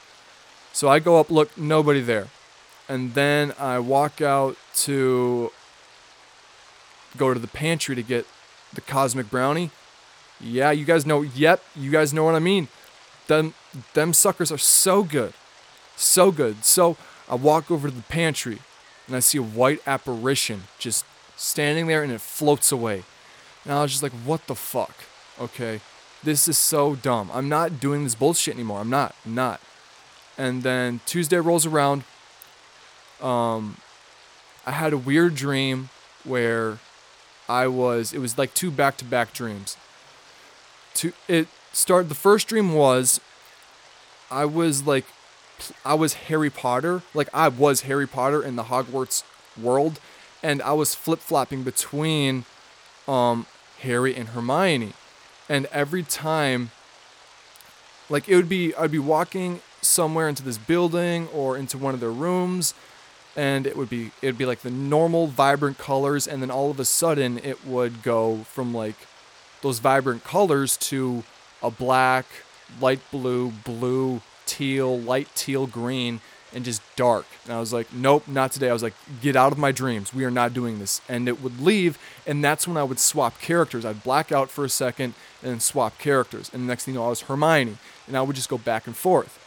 So 0.73 0.89
I 0.89 0.99
go 0.99 1.17
up, 1.17 1.31
look, 1.31 1.57
nobody 1.57 2.01
there. 2.01 2.27
And 2.87 3.13
then 3.13 3.53
I 3.57 3.79
walk 3.79 4.21
out 4.21 4.57
to 4.75 5.51
go 7.17 7.33
to 7.33 7.39
the 7.39 7.47
pantry 7.47 7.95
to 7.95 8.03
get 8.03 8.25
the 8.73 8.81
cosmic 8.81 9.29
brownie. 9.29 9.71
Yeah, 10.39 10.71
you 10.71 10.85
guys 10.85 11.05
know. 11.05 11.21
Yep, 11.21 11.63
you 11.75 11.91
guys 11.91 12.13
know 12.13 12.23
what 12.23 12.35
I 12.35 12.39
mean. 12.39 12.67
Them 13.27 13.53
them 13.93 14.13
suckers 14.13 14.51
are 14.51 14.57
so 14.57 15.03
good. 15.03 15.33
So 15.95 16.31
good. 16.31 16.65
So 16.65 16.97
I 17.29 17.35
walk 17.35 17.71
over 17.71 17.87
to 17.89 17.95
the 17.95 18.03
pantry 18.03 18.59
and 19.07 19.15
I 19.15 19.19
see 19.19 19.37
a 19.37 19.43
white 19.43 19.81
apparition 19.87 20.63
just 20.77 21.05
standing 21.37 21.87
there 21.87 22.03
and 22.03 22.11
it 22.11 22.21
floats 22.21 22.71
away. 22.71 23.03
And 23.63 23.73
I 23.73 23.81
was 23.81 23.91
just 23.91 24.03
like, 24.03 24.11
what 24.11 24.45
the 24.47 24.55
fuck? 24.55 24.93
Okay. 25.39 25.81
This 26.23 26.47
is 26.47 26.57
so 26.57 26.95
dumb. 26.95 27.29
I'm 27.33 27.49
not 27.49 27.79
doing 27.79 28.03
this 28.03 28.15
bullshit 28.15 28.55
anymore. 28.55 28.79
I'm 28.79 28.89
not. 28.89 29.15
Not. 29.25 29.61
And 30.37 30.63
then 30.63 31.01
Tuesday 31.05 31.37
rolls 31.37 31.65
around. 31.65 32.03
Um, 33.21 33.77
I 34.65 34.71
had 34.71 34.93
a 34.93 34.97
weird 34.97 35.35
dream 35.35 35.89
where 36.23 36.79
I 37.47 37.67
was, 37.67 38.13
it 38.13 38.19
was 38.19 38.37
like 38.37 38.53
two 38.53 38.71
back 38.71 38.97
to 38.97 39.05
back 39.05 39.33
dreams. 39.33 39.77
To, 40.95 41.13
it 41.27 41.47
started, 41.71 42.09
the 42.09 42.15
first 42.15 42.47
dream 42.47 42.73
was 42.73 43.19
I 44.31 44.45
was 44.45 44.85
like 44.85 45.05
I 45.83 45.93
was 45.93 46.13
Harry 46.13 46.49
Potter, 46.49 47.01
like 47.13 47.29
I 47.33 47.47
was 47.47 47.81
Harry 47.81 48.07
Potter 48.07 48.43
in 48.43 48.55
the 48.55 48.63
Hogwarts 48.63 49.23
world, 49.59 49.99
and 50.43 50.61
I 50.61 50.73
was 50.73 50.95
flip 50.95 51.19
flopping 51.19 51.63
between 51.63 52.45
um, 53.07 53.45
Harry 53.79 54.15
and 54.15 54.29
Hermione, 54.29 54.93
and 55.47 55.65
every 55.67 56.03
time, 56.03 56.71
like 58.09 58.27
it 58.27 58.35
would 58.35 58.49
be, 58.49 58.75
I'd 58.75 58.91
be 58.91 58.99
walking 58.99 59.61
somewhere 59.81 60.27
into 60.27 60.43
this 60.43 60.57
building 60.57 61.27
or 61.33 61.57
into 61.57 61.77
one 61.77 61.93
of 61.93 61.99
their 61.99 62.11
rooms, 62.11 62.73
and 63.35 63.67
it 63.67 63.75
would 63.75 63.89
be, 63.89 64.11
it'd 64.21 64.37
be 64.37 64.45
like 64.45 64.61
the 64.61 64.69
normal 64.69 65.27
vibrant 65.27 65.77
colors, 65.77 66.27
and 66.27 66.41
then 66.41 66.51
all 66.51 66.71
of 66.71 66.79
a 66.79 66.85
sudden 66.85 67.37
it 67.39 67.65
would 67.65 68.03
go 68.03 68.37
from 68.45 68.73
like 68.73 68.95
those 69.61 69.79
vibrant 69.79 70.23
colors 70.23 70.77
to 70.77 71.23
a 71.61 71.71
black, 71.71 72.25
light 72.79 73.01
blue, 73.11 73.51
blue, 73.51 74.21
teal, 74.45 74.99
light 74.99 75.27
teal 75.35 75.67
green, 75.67 76.21
and 76.53 76.63
just 76.63 76.81
dark. 76.95 77.25
And 77.43 77.53
I 77.53 77.59
was 77.59 77.73
like, 77.73 77.91
nope, 77.91 78.27
not 78.27 78.51
today. 78.51 78.69
I 78.69 78.73
was 78.73 78.83
like, 78.83 78.93
get 79.21 79.35
out 79.35 79.51
of 79.51 79.57
my 79.57 79.73
dreams. 79.73 80.13
We 80.13 80.23
are 80.23 80.31
not 80.31 80.53
doing 80.53 80.79
this. 80.79 81.01
And 81.09 81.27
it 81.27 81.41
would 81.41 81.59
leave, 81.59 81.99
and 82.25 82.43
that's 82.43 82.67
when 82.67 82.77
I 82.77 82.83
would 82.83 82.99
swap 82.99 83.41
characters. 83.41 83.83
I'd 83.85 84.03
black 84.03 84.31
out 84.31 84.49
for 84.49 84.63
a 84.63 84.69
second 84.69 85.15
and 85.41 85.51
then 85.51 85.59
swap 85.59 85.97
characters. 85.97 86.49
And 86.53 86.63
the 86.63 86.67
next 86.67 86.85
thing 86.85 86.93
you 86.93 87.01
know, 87.01 87.07
I 87.07 87.09
was 87.09 87.21
Hermione, 87.21 87.77
and 88.07 88.15
I 88.15 88.21
would 88.21 88.37
just 88.37 88.49
go 88.49 88.57
back 88.57 88.87
and 88.87 88.95
forth. 88.95 89.41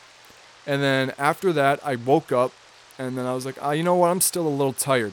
And 0.66 0.82
then 0.82 1.12
after 1.18 1.52
that, 1.54 1.80
I 1.84 1.96
woke 1.96 2.30
up, 2.30 2.52
and 2.98 3.16
then 3.16 3.26
I 3.26 3.34
was 3.34 3.46
like, 3.46 3.56
oh, 3.62 3.70
you 3.70 3.82
know 3.82 3.94
what? 3.94 4.08
I'm 4.08 4.20
still 4.20 4.46
a 4.46 4.50
little 4.50 4.72
tired. 4.72 5.12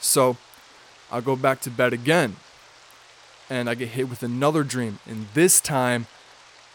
So 0.00 0.36
I'll 1.10 1.22
go 1.22 1.36
back 1.36 1.60
to 1.62 1.70
bed 1.70 1.92
again. 1.92 2.36
And 3.48 3.68
I 3.68 3.74
get 3.74 3.88
hit 3.88 4.08
with 4.08 4.22
another 4.22 4.62
dream. 4.62 5.00
And 5.06 5.26
this 5.34 5.60
time, 5.60 6.06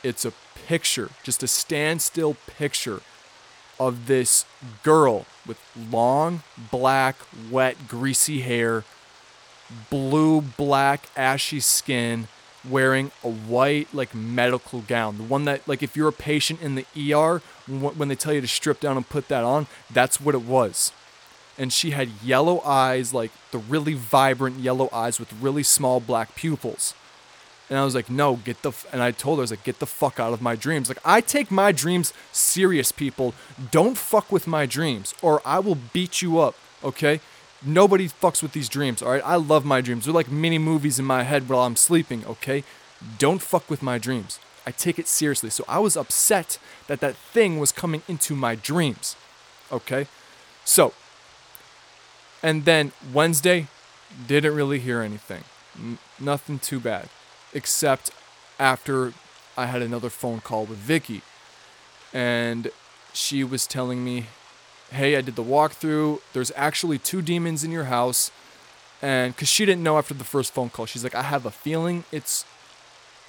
it's 0.03 0.25
a 0.25 0.33
picture, 0.67 1.09
just 1.23 1.43
a 1.43 1.47
standstill 1.47 2.35
picture 2.47 3.01
of 3.79 4.07
this 4.07 4.45
girl 4.83 5.25
with 5.45 5.59
long, 5.89 6.43
black, 6.71 7.15
wet, 7.51 7.87
greasy 7.87 8.41
hair, 8.41 8.83
blue, 9.89 10.41
black, 10.41 11.09
ashy 11.15 11.59
skin, 11.59 12.27
wearing 12.69 13.11
a 13.23 13.29
white, 13.29 13.93
like, 13.93 14.13
medical 14.13 14.81
gown. 14.81 15.17
The 15.17 15.23
one 15.23 15.45
that, 15.45 15.67
like, 15.67 15.83
if 15.83 15.95
you're 15.95 16.07
a 16.07 16.13
patient 16.13 16.61
in 16.61 16.75
the 16.75 16.85
ER, 17.13 17.41
when 17.67 18.07
they 18.07 18.15
tell 18.15 18.33
you 18.33 18.41
to 18.41 18.47
strip 18.47 18.79
down 18.79 18.97
and 18.97 19.07
put 19.07 19.27
that 19.27 19.43
on, 19.43 19.67
that's 19.91 20.21
what 20.21 20.35
it 20.35 20.41
was. 20.43 20.91
And 21.57 21.71
she 21.71 21.91
had 21.91 22.09
yellow 22.23 22.61
eyes, 22.61 23.13
like 23.13 23.31
the 23.51 23.57
really 23.57 23.93
vibrant 23.93 24.59
yellow 24.59 24.89
eyes 24.91 25.19
with 25.19 25.31
really 25.33 25.63
small 25.63 25.99
black 25.99 26.35
pupils. 26.35 26.93
And 27.69 27.79
I 27.79 27.83
was 27.85 27.95
like, 27.95 28.09
no, 28.09 28.35
get 28.35 28.61
the, 28.61 28.73
and 28.91 29.01
I 29.01 29.11
told 29.11 29.39
her, 29.39 29.41
I 29.41 29.45
was 29.45 29.51
like, 29.51 29.63
get 29.63 29.79
the 29.79 29.87
fuck 29.87 30.19
out 30.19 30.33
of 30.33 30.41
my 30.41 30.55
dreams. 30.55 30.89
Like, 30.89 30.99
I 31.03 31.21
take 31.21 31.49
my 31.49 31.71
dreams 31.71 32.13
serious, 32.31 32.91
people. 32.91 33.33
Don't 33.71 33.97
fuck 33.97 34.31
with 34.31 34.45
my 34.45 34.65
dreams, 34.65 35.15
or 35.21 35.41
I 35.45 35.59
will 35.59 35.77
beat 35.93 36.21
you 36.21 36.39
up, 36.39 36.55
okay? 36.83 37.21
Nobody 37.65 38.07
fucks 38.07 38.43
with 38.43 38.51
these 38.51 38.69
dreams, 38.69 39.01
all 39.01 39.11
right? 39.11 39.23
I 39.25 39.35
love 39.35 39.65
my 39.65 39.81
dreams. 39.81 40.05
They're 40.05 40.13
like 40.13 40.31
mini 40.31 40.59
movies 40.59 40.99
in 40.99 41.05
my 41.05 41.23
head 41.23 41.49
while 41.49 41.61
I'm 41.61 41.75
sleeping, 41.75 42.23
okay? 42.25 42.63
Don't 43.17 43.41
fuck 43.41 43.69
with 43.69 43.81
my 43.81 43.97
dreams. 43.97 44.39
I 44.67 44.71
take 44.71 44.99
it 44.99 45.07
seriously. 45.07 45.49
So 45.49 45.63
I 45.67 45.79
was 45.79 45.97
upset 45.97 46.59
that 46.87 46.99
that 46.99 47.15
thing 47.15 47.59
was 47.59 47.71
coming 47.71 48.03
into 48.07 48.35
my 48.35 48.55
dreams, 48.55 49.15
okay? 49.71 50.07
So, 50.63 50.93
and 52.43 52.65
then 52.65 52.91
Wednesday, 53.11 53.67
didn't 54.27 54.55
really 54.55 54.79
hear 54.79 55.01
anything. 55.01 55.43
N- 55.77 55.97
nothing 56.19 56.59
too 56.59 56.79
bad 56.79 57.09
except 57.53 58.11
after 58.59 59.13
I 59.57 59.65
had 59.67 59.81
another 59.81 60.09
phone 60.09 60.41
call 60.41 60.65
with 60.65 60.77
Vicky. 60.77 61.21
And 62.13 62.69
she 63.13 63.43
was 63.43 63.67
telling 63.67 64.03
me, 64.03 64.27
hey, 64.95 65.15
I 65.15 65.21
did 65.21 65.35
the 65.35 65.43
walkthrough. 65.43 66.21
There's 66.33 66.51
actually 66.55 66.97
two 66.97 67.21
demons 67.21 67.63
in 67.63 67.71
your 67.71 67.85
house. 67.85 68.31
And 69.01 69.35
because 69.35 69.49
she 69.49 69.65
didn't 69.65 69.83
know 69.83 69.97
after 69.97 70.13
the 70.13 70.23
first 70.23 70.53
phone 70.53 70.69
call, 70.69 70.85
she's 70.85 71.03
like, 71.03 71.15
I 71.15 71.23
have 71.23 71.45
a 71.45 71.51
feeling 71.51 72.05
it's 72.11 72.45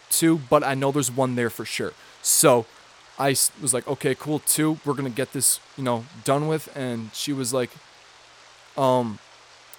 two, 0.09 0.39
but 0.49 0.63
I 0.63 0.75
know 0.75 0.93
there's 0.93 1.11
one 1.11 1.35
there 1.35 1.51
for 1.51 1.65
sure. 1.65 1.93
So 2.23 2.67
I 3.19 3.31
was 3.61 3.75
like, 3.75 3.87
okay, 3.89 4.15
cool, 4.15 4.39
two. 4.39 4.79
We're 4.85 4.95
going 4.95 5.11
to 5.11 5.17
get 5.17 5.33
this, 5.33 5.61
you 5.77 5.85
know, 5.85 6.05
done 6.25 6.49
with. 6.49 6.75
And 6.77 7.11
she 7.13 7.33
was 7.33 7.53
like, 7.53 7.71
um, 8.77 9.19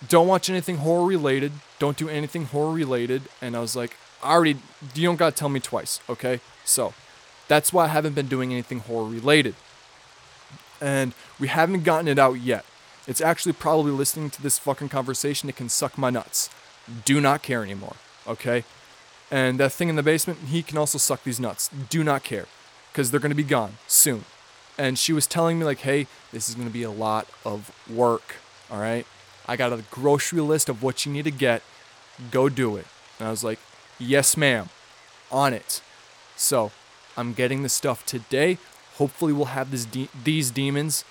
don't 0.07 0.27
watch 0.27 0.49
anything 0.49 0.77
horror 0.77 1.05
related. 1.05 1.51
Don't 1.79 1.97
do 1.97 2.09
anything 2.09 2.45
horror 2.45 2.71
related. 2.71 3.23
And 3.41 3.55
I 3.55 3.59
was 3.59 3.75
like, 3.75 3.95
I 4.23 4.33
already, 4.33 4.57
you 4.93 5.03
don't 5.03 5.15
got 5.15 5.31
to 5.31 5.39
tell 5.39 5.49
me 5.49 5.59
twice, 5.59 6.01
okay? 6.09 6.41
So 6.65 6.93
that's 7.47 7.71
why 7.71 7.85
I 7.85 7.87
haven't 7.87 8.13
been 8.13 8.27
doing 8.27 8.51
anything 8.51 8.79
horror 8.79 9.07
related. 9.07 9.55
And 10.81 11.13
we 11.39 11.47
haven't 11.47 11.83
gotten 11.83 12.07
it 12.07 12.19
out 12.19 12.35
yet. 12.35 12.65
It's 13.07 13.21
actually 13.21 13.53
probably 13.53 13.91
listening 13.91 14.29
to 14.31 14.41
this 14.41 14.59
fucking 14.59 14.89
conversation. 14.89 15.49
It 15.49 15.55
can 15.55 15.69
suck 15.69 15.97
my 15.97 16.09
nuts. 16.09 16.49
Do 17.05 17.21
not 17.21 17.41
care 17.41 17.63
anymore, 17.63 17.95
okay? 18.27 18.63
And 19.31 19.59
that 19.59 19.71
thing 19.71 19.89
in 19.89 19.95
the 19.95 20.03
basement, 20.03 20.39
he 20.47 20.61
can 20.61 20.77
also 20.77 20.97
suck 20.97 21.23
these 21.23 21.39
nuts. 21.39 21.69
Do 21.89 22.03
not 22.03 22.23
care 22.23 22.45
because 22.91 23.11
they're 23.11 23.19
to 23.31 23.35
be 23.35 23.43
gone 23.43 23.77
soon. 23.87 24.25
And 24.77 24.99
she 24.99 25.13
was 25.13 25.25
telling 25.25 25.57
me, 25.57 25.65
like, 25.65 25.79
hey, 25.79 26.07
this 26.31 26.49
is 26.49 26.55
to 26.67 26.73
be 26.73 26.83
a 26.83 26.91
lot 26.91 27.27
of 27.45 27.71
work, 27.89 28.35
all 28.69 28.79
right? 28.79 29.05
I 29.47 29.55
got 29.55 29.73
a 29.73 29.83
grocery 29.89 30.41
list 30.41 30.69
of 30.69 30.83
what 30.83 31.05
you 31.05 31.11
need 31.11 31.23
to 31.23 31.31
get. 31.31 31.63
Go 32.31 32.49
do 32.49 32.75
it. 32.75 32.85
And 33.19 33.27
I 33.27 33.31
was 33.31 33.43
like, 33.43 33.59
Yes, 33.99 34.37
ma'am. 34.37 34.69
On 35.31 35.53
it. 35.53 35.81
So, 36.35 36.71
I'm 37.15 37.33
getting 37.33 37.63
the 37.63 37.69
stuff 37.69 38.05
today. 38.05 38.59
Hopefully, 38.97 39.33
we'll 39.33 39.45
have 39.45 39.71
this 39.71 39.85
de- 39.85 40.09
these 40.23 40.51
demons 40.51 41.03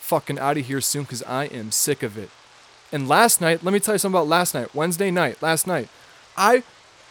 fucking 0.00 0.38
out 0.38 0.56
of 0.56 0.66
here 0.66 0.80
soon 0.80 1.02
because 1.02 1.22
I 1.24 1.44
am 1.46 1.70
sick 1.70 2.02
of 2.02 2.16
it. 2.16 2.30
And 2.90 3.08
last 3.08 3.40
night, 3.40 3.62
let 3.62 3.72
me 3.72 3.80
tell 3.80 3.94
you 3.94 3.98
something 3.98 4.18
about 4.18 4.28
last 4.28 4.54
night, 4.54 4.74
Wednesday 4.74 5.10
night, 5.10 5.42
last 5.42 5.66
night. 5.66 5.88
I 6.36 6.62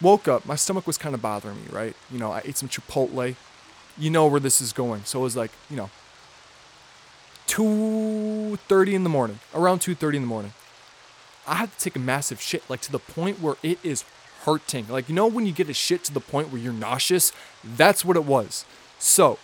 woke 0.01 0.27
up, 0.27 0.45
my 0.45 0.55
stomach 0.55 0.87
was 0.87 0.97
kind 0.97 1.13
of 1.13 1.21
bothering 1.21 1.57
me, 1.57 1.69
right? 1.71 1.95
You 2.11 2.17
know, 2.17 2.31
I 2.31 2.41
ate 2.43 2.57
some 2.57 2.69
Chipotle. 2.69 3.35
You 3.97 4.09
know 4.09 4.27
where 4.27 4.39
this 4.39 4.61
is 4.61 4.73
going. 4.73 5.03
So 5.05 5.19
it 5.19 5.23
was 5.23 5.35
like, 5.35 5.51
you 5.69 5.75
know, 5.75 5.89
2:30 7.47 8.93
in 8.93 9.03
the 9.03 9.09
morning, 9.09 9.39
around 9.53 9.79
2:30 9.79 10.17
in 10.17 10.21
the 10.23 10.27
morning. 10.27 10.53
I 11.47 11.55
had 11.55 11.71
to 11.71 11.79
take 11.79 11.95
a 11.95 11.99
massive 11.99 12.41
shit, 12.41 12.63
like 12.69 12.81
to 12.81 12.91
the 12.91 12.99
point 12.99 13.41
where 13.41 13.55
it 13.63 13.79
is 13.83 14.03
hurting. 14.43 14.87
Like, 14.89 15.09
you 15.09 15.15
know, 15.15 15.27
when 15.27 15.45
you 15.45 15.51
get 15.51 15.69
a 15.69 15.73
shit 15.73 16.03
to 16.05 16.13
the 16.13 16.19
point 16.19 16.51
where 16.51 16.61
you're 16.61 16.73
nauseous? 16.73 17.31
That's 17.63 18.03
what 18.03 18.17
it 18.17 18.25
was. 18.25 18.65
So, 18.99 19.39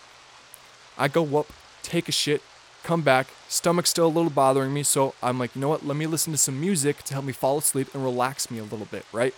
I 0.96 1.08
go 1.08 1.38
up, 1.38 1.46
take 1.82 2.08
a 2.08 2.12
shit, 2.12 2.42
come 2.82 3.02
back, 3.02 3.28
stomach's 3.48 3.90
still 3.90 4.06
a 4.06 4.08
little 4.08 4.30
bothering 4.30 4.72
me. 4.72 4.82
So, 4.82 5.14
I'm 5.22 5.38
like, 5.38 5.54
you 5.54 5.60
know 5.60 5.68
what? 5.68 5.86
Let 5.86 5.96
me 5.96 6.06
listen 6.06 6.32
to 6.32 6.38
some 6.38 6.60
music 6.60 7.02
to 7.04 7.14
help 7.14 7.24
me 7.24 7.32
fall 7.32 7.58
asleep 7.58 7.94
and 7.94 8.04
relax 8.04 8.50
me 8.50 8.58
a 8.58 8.64
little 8.64 8.86
bit, 8.86 9.04
right? 9.12 9.34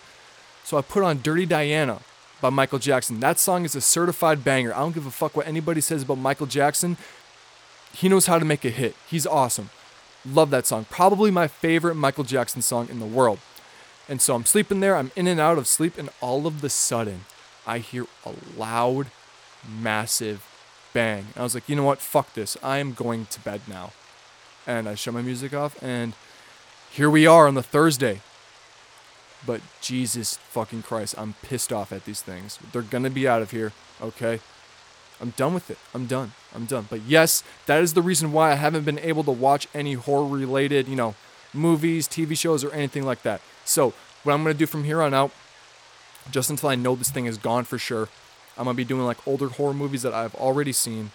So, 0.63 0.77
I 0.77 0.81
put 0.81 1.03
on 1.03 1.21
Dirty 1.21 1.45
Diana 1.45 2.01
by 2.41 2.49
Michael 2.49 2.79
Jackson. 2.79 3.19
That 3.19 3.39
song 3.39 3.65
is 3.65 3.75
a 3.75 3.81
certified 3.81 4.43
banger. 4.43 4.73
I 4.73 4.79
don't 4.79 4.93
give 4.93 5.07
a 5.07 5.11
fuck 5.11 5.35
what 5.35 5.47
anybody 5.47 5.81
says 5.81 6.03
about 6.03 6.17
Michael 6.17 6.45
Jackson. 6.45 6.97
He 7.93 8.09
knows 8.09 8.27
how 8.27 8.37
to 8.37 8.45
make 8.45 8.63
a 8.63 8.69
hit. 8.69 8.95
He's 9.07 9.25
awesome. 9.25 9.69
Love 10.25 10.49
that 10.51 10.67
song. 10.67 10.85
Probably 10.89 11.31
my 11.31 11.47
favorite 11.47 11.95
Michael 11.95 12.23
Jackson 12.23 12.61
song 12.61 12.89
in 12.89 12.99
the 12.99 13.05
world. 13.05 13.39
And 14.09 14.21
so 14.21 14.35
I'm 14.35 14.45
sleeping 14.45 14.79
there, 14.79 14.95
I'm 14.95 15.11
in 15.15 15.27
and 15.27 15.39
out 15.39 15.57
of 15.57 15.67
sleep, 15.67 15.97
and 15.97 16.09
all 16.21 16.47
of 16.47 16.61
the 16.61 16.69
sudden, 16.69 17.25
I 17.65 17.79
hear 17.79 18.05
a 18.25 18.33
loud, 18.57 19.07
massive 19.67 20.46
bang. 20.97 21.27
I 21.35 21.43
was 21.43 21.53
like, 21.53 21.69
you 21.69 21.75
know 21.75 21.83
what? 21.83 22.01
Fuck 22.01 22.33
this. 22.33 22.57
I 22.63 22.79
am 22.79 22.93
going 22.93 23.27
to 23.27 23.39
bed 23.41 23.61
now. 23.67 23.91
And 24.65 24.89
I 24.89 24.95
shut 24.95 25.13
my 25.13 25.21
music 25.21 25.53
off, 25.53 25.77
and 25.83 26.13
here 26.89 27.07
we 27.07 27.27
are 27.27 27.47
on 27.47 27.53
the 27.53 27.61
Thursday. 27.61 28.21
But 29.45 29.61
Jesus 29.79 30.37
fucking 30.37 30.81
Christ, 30.81 31.13
I'm 31.15 31.35
pissed 31.43 31.71
off 31.71 31.91
at 31.91 32.05
these 32.05 32.23
things. 32.23 32.57
They're 32.71 32.81
gonna 32.81 33.11
be 33.11 33.27
out 33.27 33.43
of 33.43 33.51
here, 33.51 33.73
okay? 34.01 34.39
I'm 35.21 35.35
done 35.37 35.53
with 35.53 35.69
it. 35.69 35.77
I'm 35.93 36.07
done. 36.07 36.31
I'm 36.55 36.65
done. 36.65 36.87
But 36.89 37.03
yes, 37.03 37.43
that 37.67 37.83
is 37.83 37.93
the 37.93 38.01
reason 38.01 38.31
why 38.31 38.53
I 38.53 38.55
haven't 38.55 38.83
been 38.83 38.97
able 38.97 39.23
to 39.25 39.31
watch 39.31 39.67
any 39.75 39.93
horror 39.93 40.25
related, 40.25 40.87
you 40.87 40.95
know, 40.95 41.13
movies, 41.53 42.07
TV 42.07 42.35
shows, 42.35 42.63
or 42.63 42.71
anything 42.71 43.03
like 43.03 43.21
that. 43.21 43.41
So, 43.65 43.93
what 44.23 44.33
I'm 44.33 44.43
to 44.45 44.53
do 44.55 44.65
from 44.65 44.83
here 44.83 45.03
on 45.03 45.13
out, 45.13 45.29
just 46.31 46.49
until 46.49 46.69
I 46.69 46.75
know 46.75 46.95
this 46.95 47.11
thing 47.11 47.27
is 47.27 47.37
gone 47.37 47.65
for 47.65 47.77
sure, 47.77 48.09
I'm 48.57 48.65
to 48.65 48.73
be 48.73 48.83
doing 48.83 49.05
like 49.05 49.25
older 49.27 49.49
horror 49.49 49.73
movies 49.73 50.01
that 50.01 50.13
I've 50.13 50.35
already 50.35 50.71
seen 50.71 51.11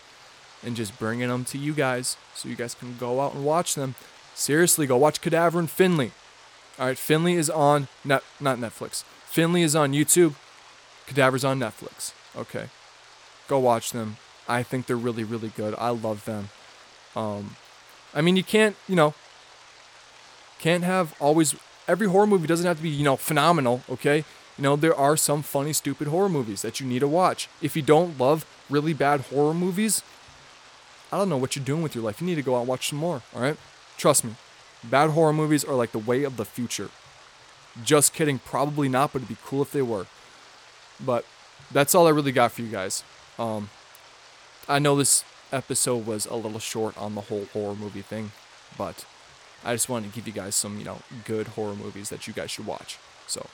and 0.63 0.77
just 0.77 0.99
bringing 0.99 1.29
them 1.29 1.45
to 1.47 1.59
you 1.59 1.73
guys 1.73 2.17
so 2.35 2.49
you 2.49 2.55
guys 2.57 2.75
can 2.75 2.97
go 2.99 3.21
out 3.21 3.35
and 3.35 3.45
watch 3.45 3.75
them. 3.75 3.95
Seriously, 4.35 4.87
go 4.87 4.97
watch 4.97 5.21
Cadaver 5.21 5.59
and 5.59 5.71
Finley. 5.71 6.13
All 6.79 6.87
right, 6.87 6.99
Finley 6.99 7.35
is 7.35 7.51
on 7.51 7.89
net, 8.05 8.23
not 8.41 8.59
Netflix. 8.59 9.03
Finley 9.27 9.63
is 9.63 9.77
on 9.77 9.93
YouTube. 9.93 10.35
Cadaver's 11.07 11.45
on 11.45 11.59
Netflix. 11.59 12.13
Okay, 12.37 12.67
go 13.49 13.59
watch 13.59 13.91
them. 13.91 14.17
I 14.49 14.63
think 14.63 14.87
they're 14.87 14.97
really, 14.97 15.25
really 15.25 15.49
good. 15.49 15.75
I 15.79 15.91
love 15.91 16.25
them. 16.25 16.49
Um, 17.15 17.57
I 18.15 18.21
mean, 18.21 18.37
you 18.37 18.45
can't, 18.45 18.77
you 18.89 18.97
know, 18.97 19.15
can't 20.59 20.85
have 20.85 21.15
always 21.21 21.55
every 21.89 22.07
horror 22.07 22.27
movie 22.27 22.47
doesn't 22.47 22.67
have 22.67 22.79
to 22.79 22.83
be, 22.83 22.89
you 22.89 23.05
know, 23.05 23.17
phenomenal, 23.17 23.83
okay? 23.91 24.25
You 24.59 24.63
know, 24.63 24.77
there 24.77 24.95
are 24.95 25.17
some 25.17 25.43
funny, 25.43 25.73
stupid 25.73 26.09
horror 26.09 26.29
movies 26.29 26.63
that 26.63 26.79
you 26.79 26.87
need 26.87 27.01
to 27.01 27.09
watch. 27.09 27.49
If 27.61 27.75
you 27.75 27.83
don't 27.83 28.19
love 28.19 28.45
really 28.69 28.93
bad 28.93 29.23
horror 29.23 29.55
movies, 29.55 30.03
I 31.11 31.19
don't 31.19 31.29
know 31.29 31.37
what 31.37 31.57
you're 31.57 31.65
doing 31.65 31.83
with 31.83 31.95
your 31.95 32.05
life. 32.05 32.21
You 32.21 32.27
need 32.27 32.37
to 32.37 32.43
go 32.43 32.57
out 32.57 32.61
and 32.61 32.69
watch 32.69 32.89
some 32.89 32.99
more, 32.99 33.23
all 33.35 33.43
right? 33.43 33.57
Trust 33.97 34.25
me. 34.25 34.35
Bad 34.85 35.11
horror 35.11 35.33
movies 35.33 35.65
are 35.65 35.75
like 35.75 35.93
the 35.93 35.99
way 35.99 36.25
of 36.25 36.37
the 36.37 36.45
future. 36.45 36.91
Just 37.83 38.13
kidding, 38.13 38.39
probably 38.39 38.89
not, 38.89 39.13
but 39.13 39.23
it'd 39.23 39.29
be 39.29 39.37
cool 39.45 39.63
if 39.63 39.73
they 39.73 39.83
were. 39.83 40.07
But 41.05 41.25
that's 41.71 41.95
all 41.95 42.07
I 42.07 42.11
really 42.11 42.33
got 42.33 42.53
for 42.53 42.63
you 42.63 42.69
guys. 42.69 43.05
Um, 43.39 43.71
I 44.69 44.79
know 44.79 44.97
this 44.97 45.25
episode 45.51 46.07
was 46.07 46.27
a 46.27 46.35
little 46.35 46.59
short 46.59 46.97
on 46.99 47.15
the 47.15 47.23
whole 47.23 47.47
horror 47.53 47.75
movie 47.75 48.03
thing, 48.03 48.33
but 48.77 49.05
I 49.65 49.75
just 49.75 49.89
wanted 49.89 50.11
to 50.11 50.15
give 50.15 50.27
you 50.27 50.33
guys 50.33 50.55
some, 50.55 50.79
you 50.79 50.85
know, 50.85 50.99
good 51.25 51.49
horror 51.49 51.75
movies 51.75 52.09
that 52.11 52.27
you 52.27 52.33
guys 52.33 52.51
should 52.51 52.67
watch. 52.67 52.99
So 53.27 53.47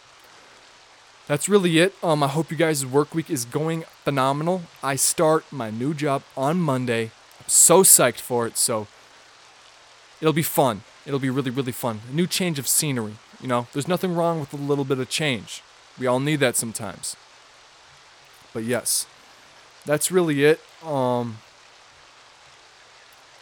that's 1.28 1.48
really 1.48 1.78
it. 1.78 1.94
Um, 2.02 2.22
I 2.22 2.28
hope 2.28 2.50
you 2.50 2.56
guys' 2.56 2.84
work 2.84 3.14
week 3.14 3.30
is 3.30 3.44
going 3.44 3.84
phenomenal. 4.02 4.62
I 4.82 4.96
start 4.96 5.44
my 5.52 5.70
new 5.70 5.92
job 5.94 6.22
on 6.36 6.58
Monday. 6.58 7.12
I'm 7.38 7.48
so 7.48 7.82
psyched 7.82 8.20
for 8.20 8.46
it. 8.46 8.56
So 8.56 8.88
it'll 10.20 10.32
be 10.32 10.42
fun. 10.42 10.82
It'll 11.06 11.20
be 11.20 11.30
really, 11.30 11.50
really 11.50 11.72
fun. 11.72 12.00
A 12.10 12.14
new 12.14 12.26
change 12.26 12.58
of 12.58 12.66
scenery. 12.66 13.16
You 13.40 13.46
know, 13.46 13.68
there's 13.72 13.86
nothing 13.86 14.14
wrong 14.14 14.40
with 14.40 14.52
a 14.52 14.56
little 14.56 14.84
bit 14.84 14.98
of 14.98 15.08
change. 15.10 15.62
We 15.98 16.06
all 16.06 16.18
need 16.18 16.40
that 16.40 16.56
sometimes. 16.56 17.14
But 18.54 18.64
yes, 18.64 19.06
that's 19.84 20.10
really 20.10 20.44
it. 20.44 20.60
Um, 20.84 21.38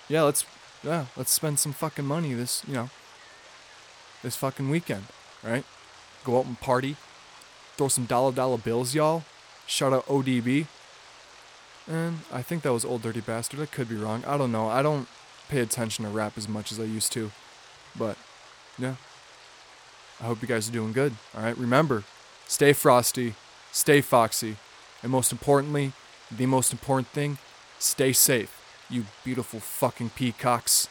yeah, 0.09 0.23
let's 0.23 0.45
yeah, 0.83 1.07
let's 1.17 1.33
spend 1.33 1.59
some 1.59 1.73
fucking 1.73 2.05
money 2.05 2.35
this, 2.35 2.63
you 2.67 2.75
know, 2.75 2.91
this 4.23 4.37
fucking 4.37 4.71
weekend, 4.71 5.05
right? 5.43 5.65
Go 6.25 6.39
out 6.39 6.47
and 6.47 6.61
party, 6.61 6.97
throw 7.77 7.89
some 7.89 8.07
dollar 8.07 8.33
dollar 8.33 8.59
bills, 8.59 8.95
y'all. 8.95 9.25
Shout 9.67 9.93
out 9.93 10.07
ODB. 10.07 10.67
And 11.89 12.21
I 12.33 12.43
think 12.43 12.63
that 12.63 12.73
was 12.73 12.85
Old 12.85 13.03
Dirty 13.03 13.21
Bastard. 13.21 13.61
I 13.61 13.67
could 13.67 13.89
be 13.89 13.97
wrong. 13.97 14.25
I 14.27 14.37
don't 14.37 14.51
know. 14.51 14.69
I 14.69 14.83
don't 14.83 15.09
pay 15.49 15.61
attention 15.61 16.05
to 16.05 16.11
rap 16.11 16.37
as 16.37 16.49
much 16.49 16.73
as 16.73 16.81
I 16.81 16.85
used 16.85 17.13
to. 17.13 17.31
But, 17.97 18.17
yeah. 18.79 18.97
I 20.21 20.25
hope 20.25 20.43
you 20.43 20.49
guys 20.49 20.69
are 20.69 20.73
doing 20.73 20.93
good. 20.93 21.15
All 21.35 21.43
right. 21.43 21.57
Remember, 21.57 22.05
stay 22.47 22.73
frosty, 22.73 23.35
stay 23.71 24.01
foxy, 24.01 24.57
and 25.03 25.13
most 25.13 25.31
importantly, 25.31 25.93
the 26.31 26.47
most 26.47 26.73
important 26.73 27.09
thing, 27.09 27.39
stay 27.79 28.13
safe, 28.13 28.61
you 28.91 29.05
beautiful 29.25 29.61
fucking 29.61 30.11
peacocks. 30.11 30.89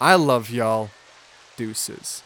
I 0.00 0.16
love 0.16 0.50
y'all. 0.50 0.90
Deuces. 1.56 2.22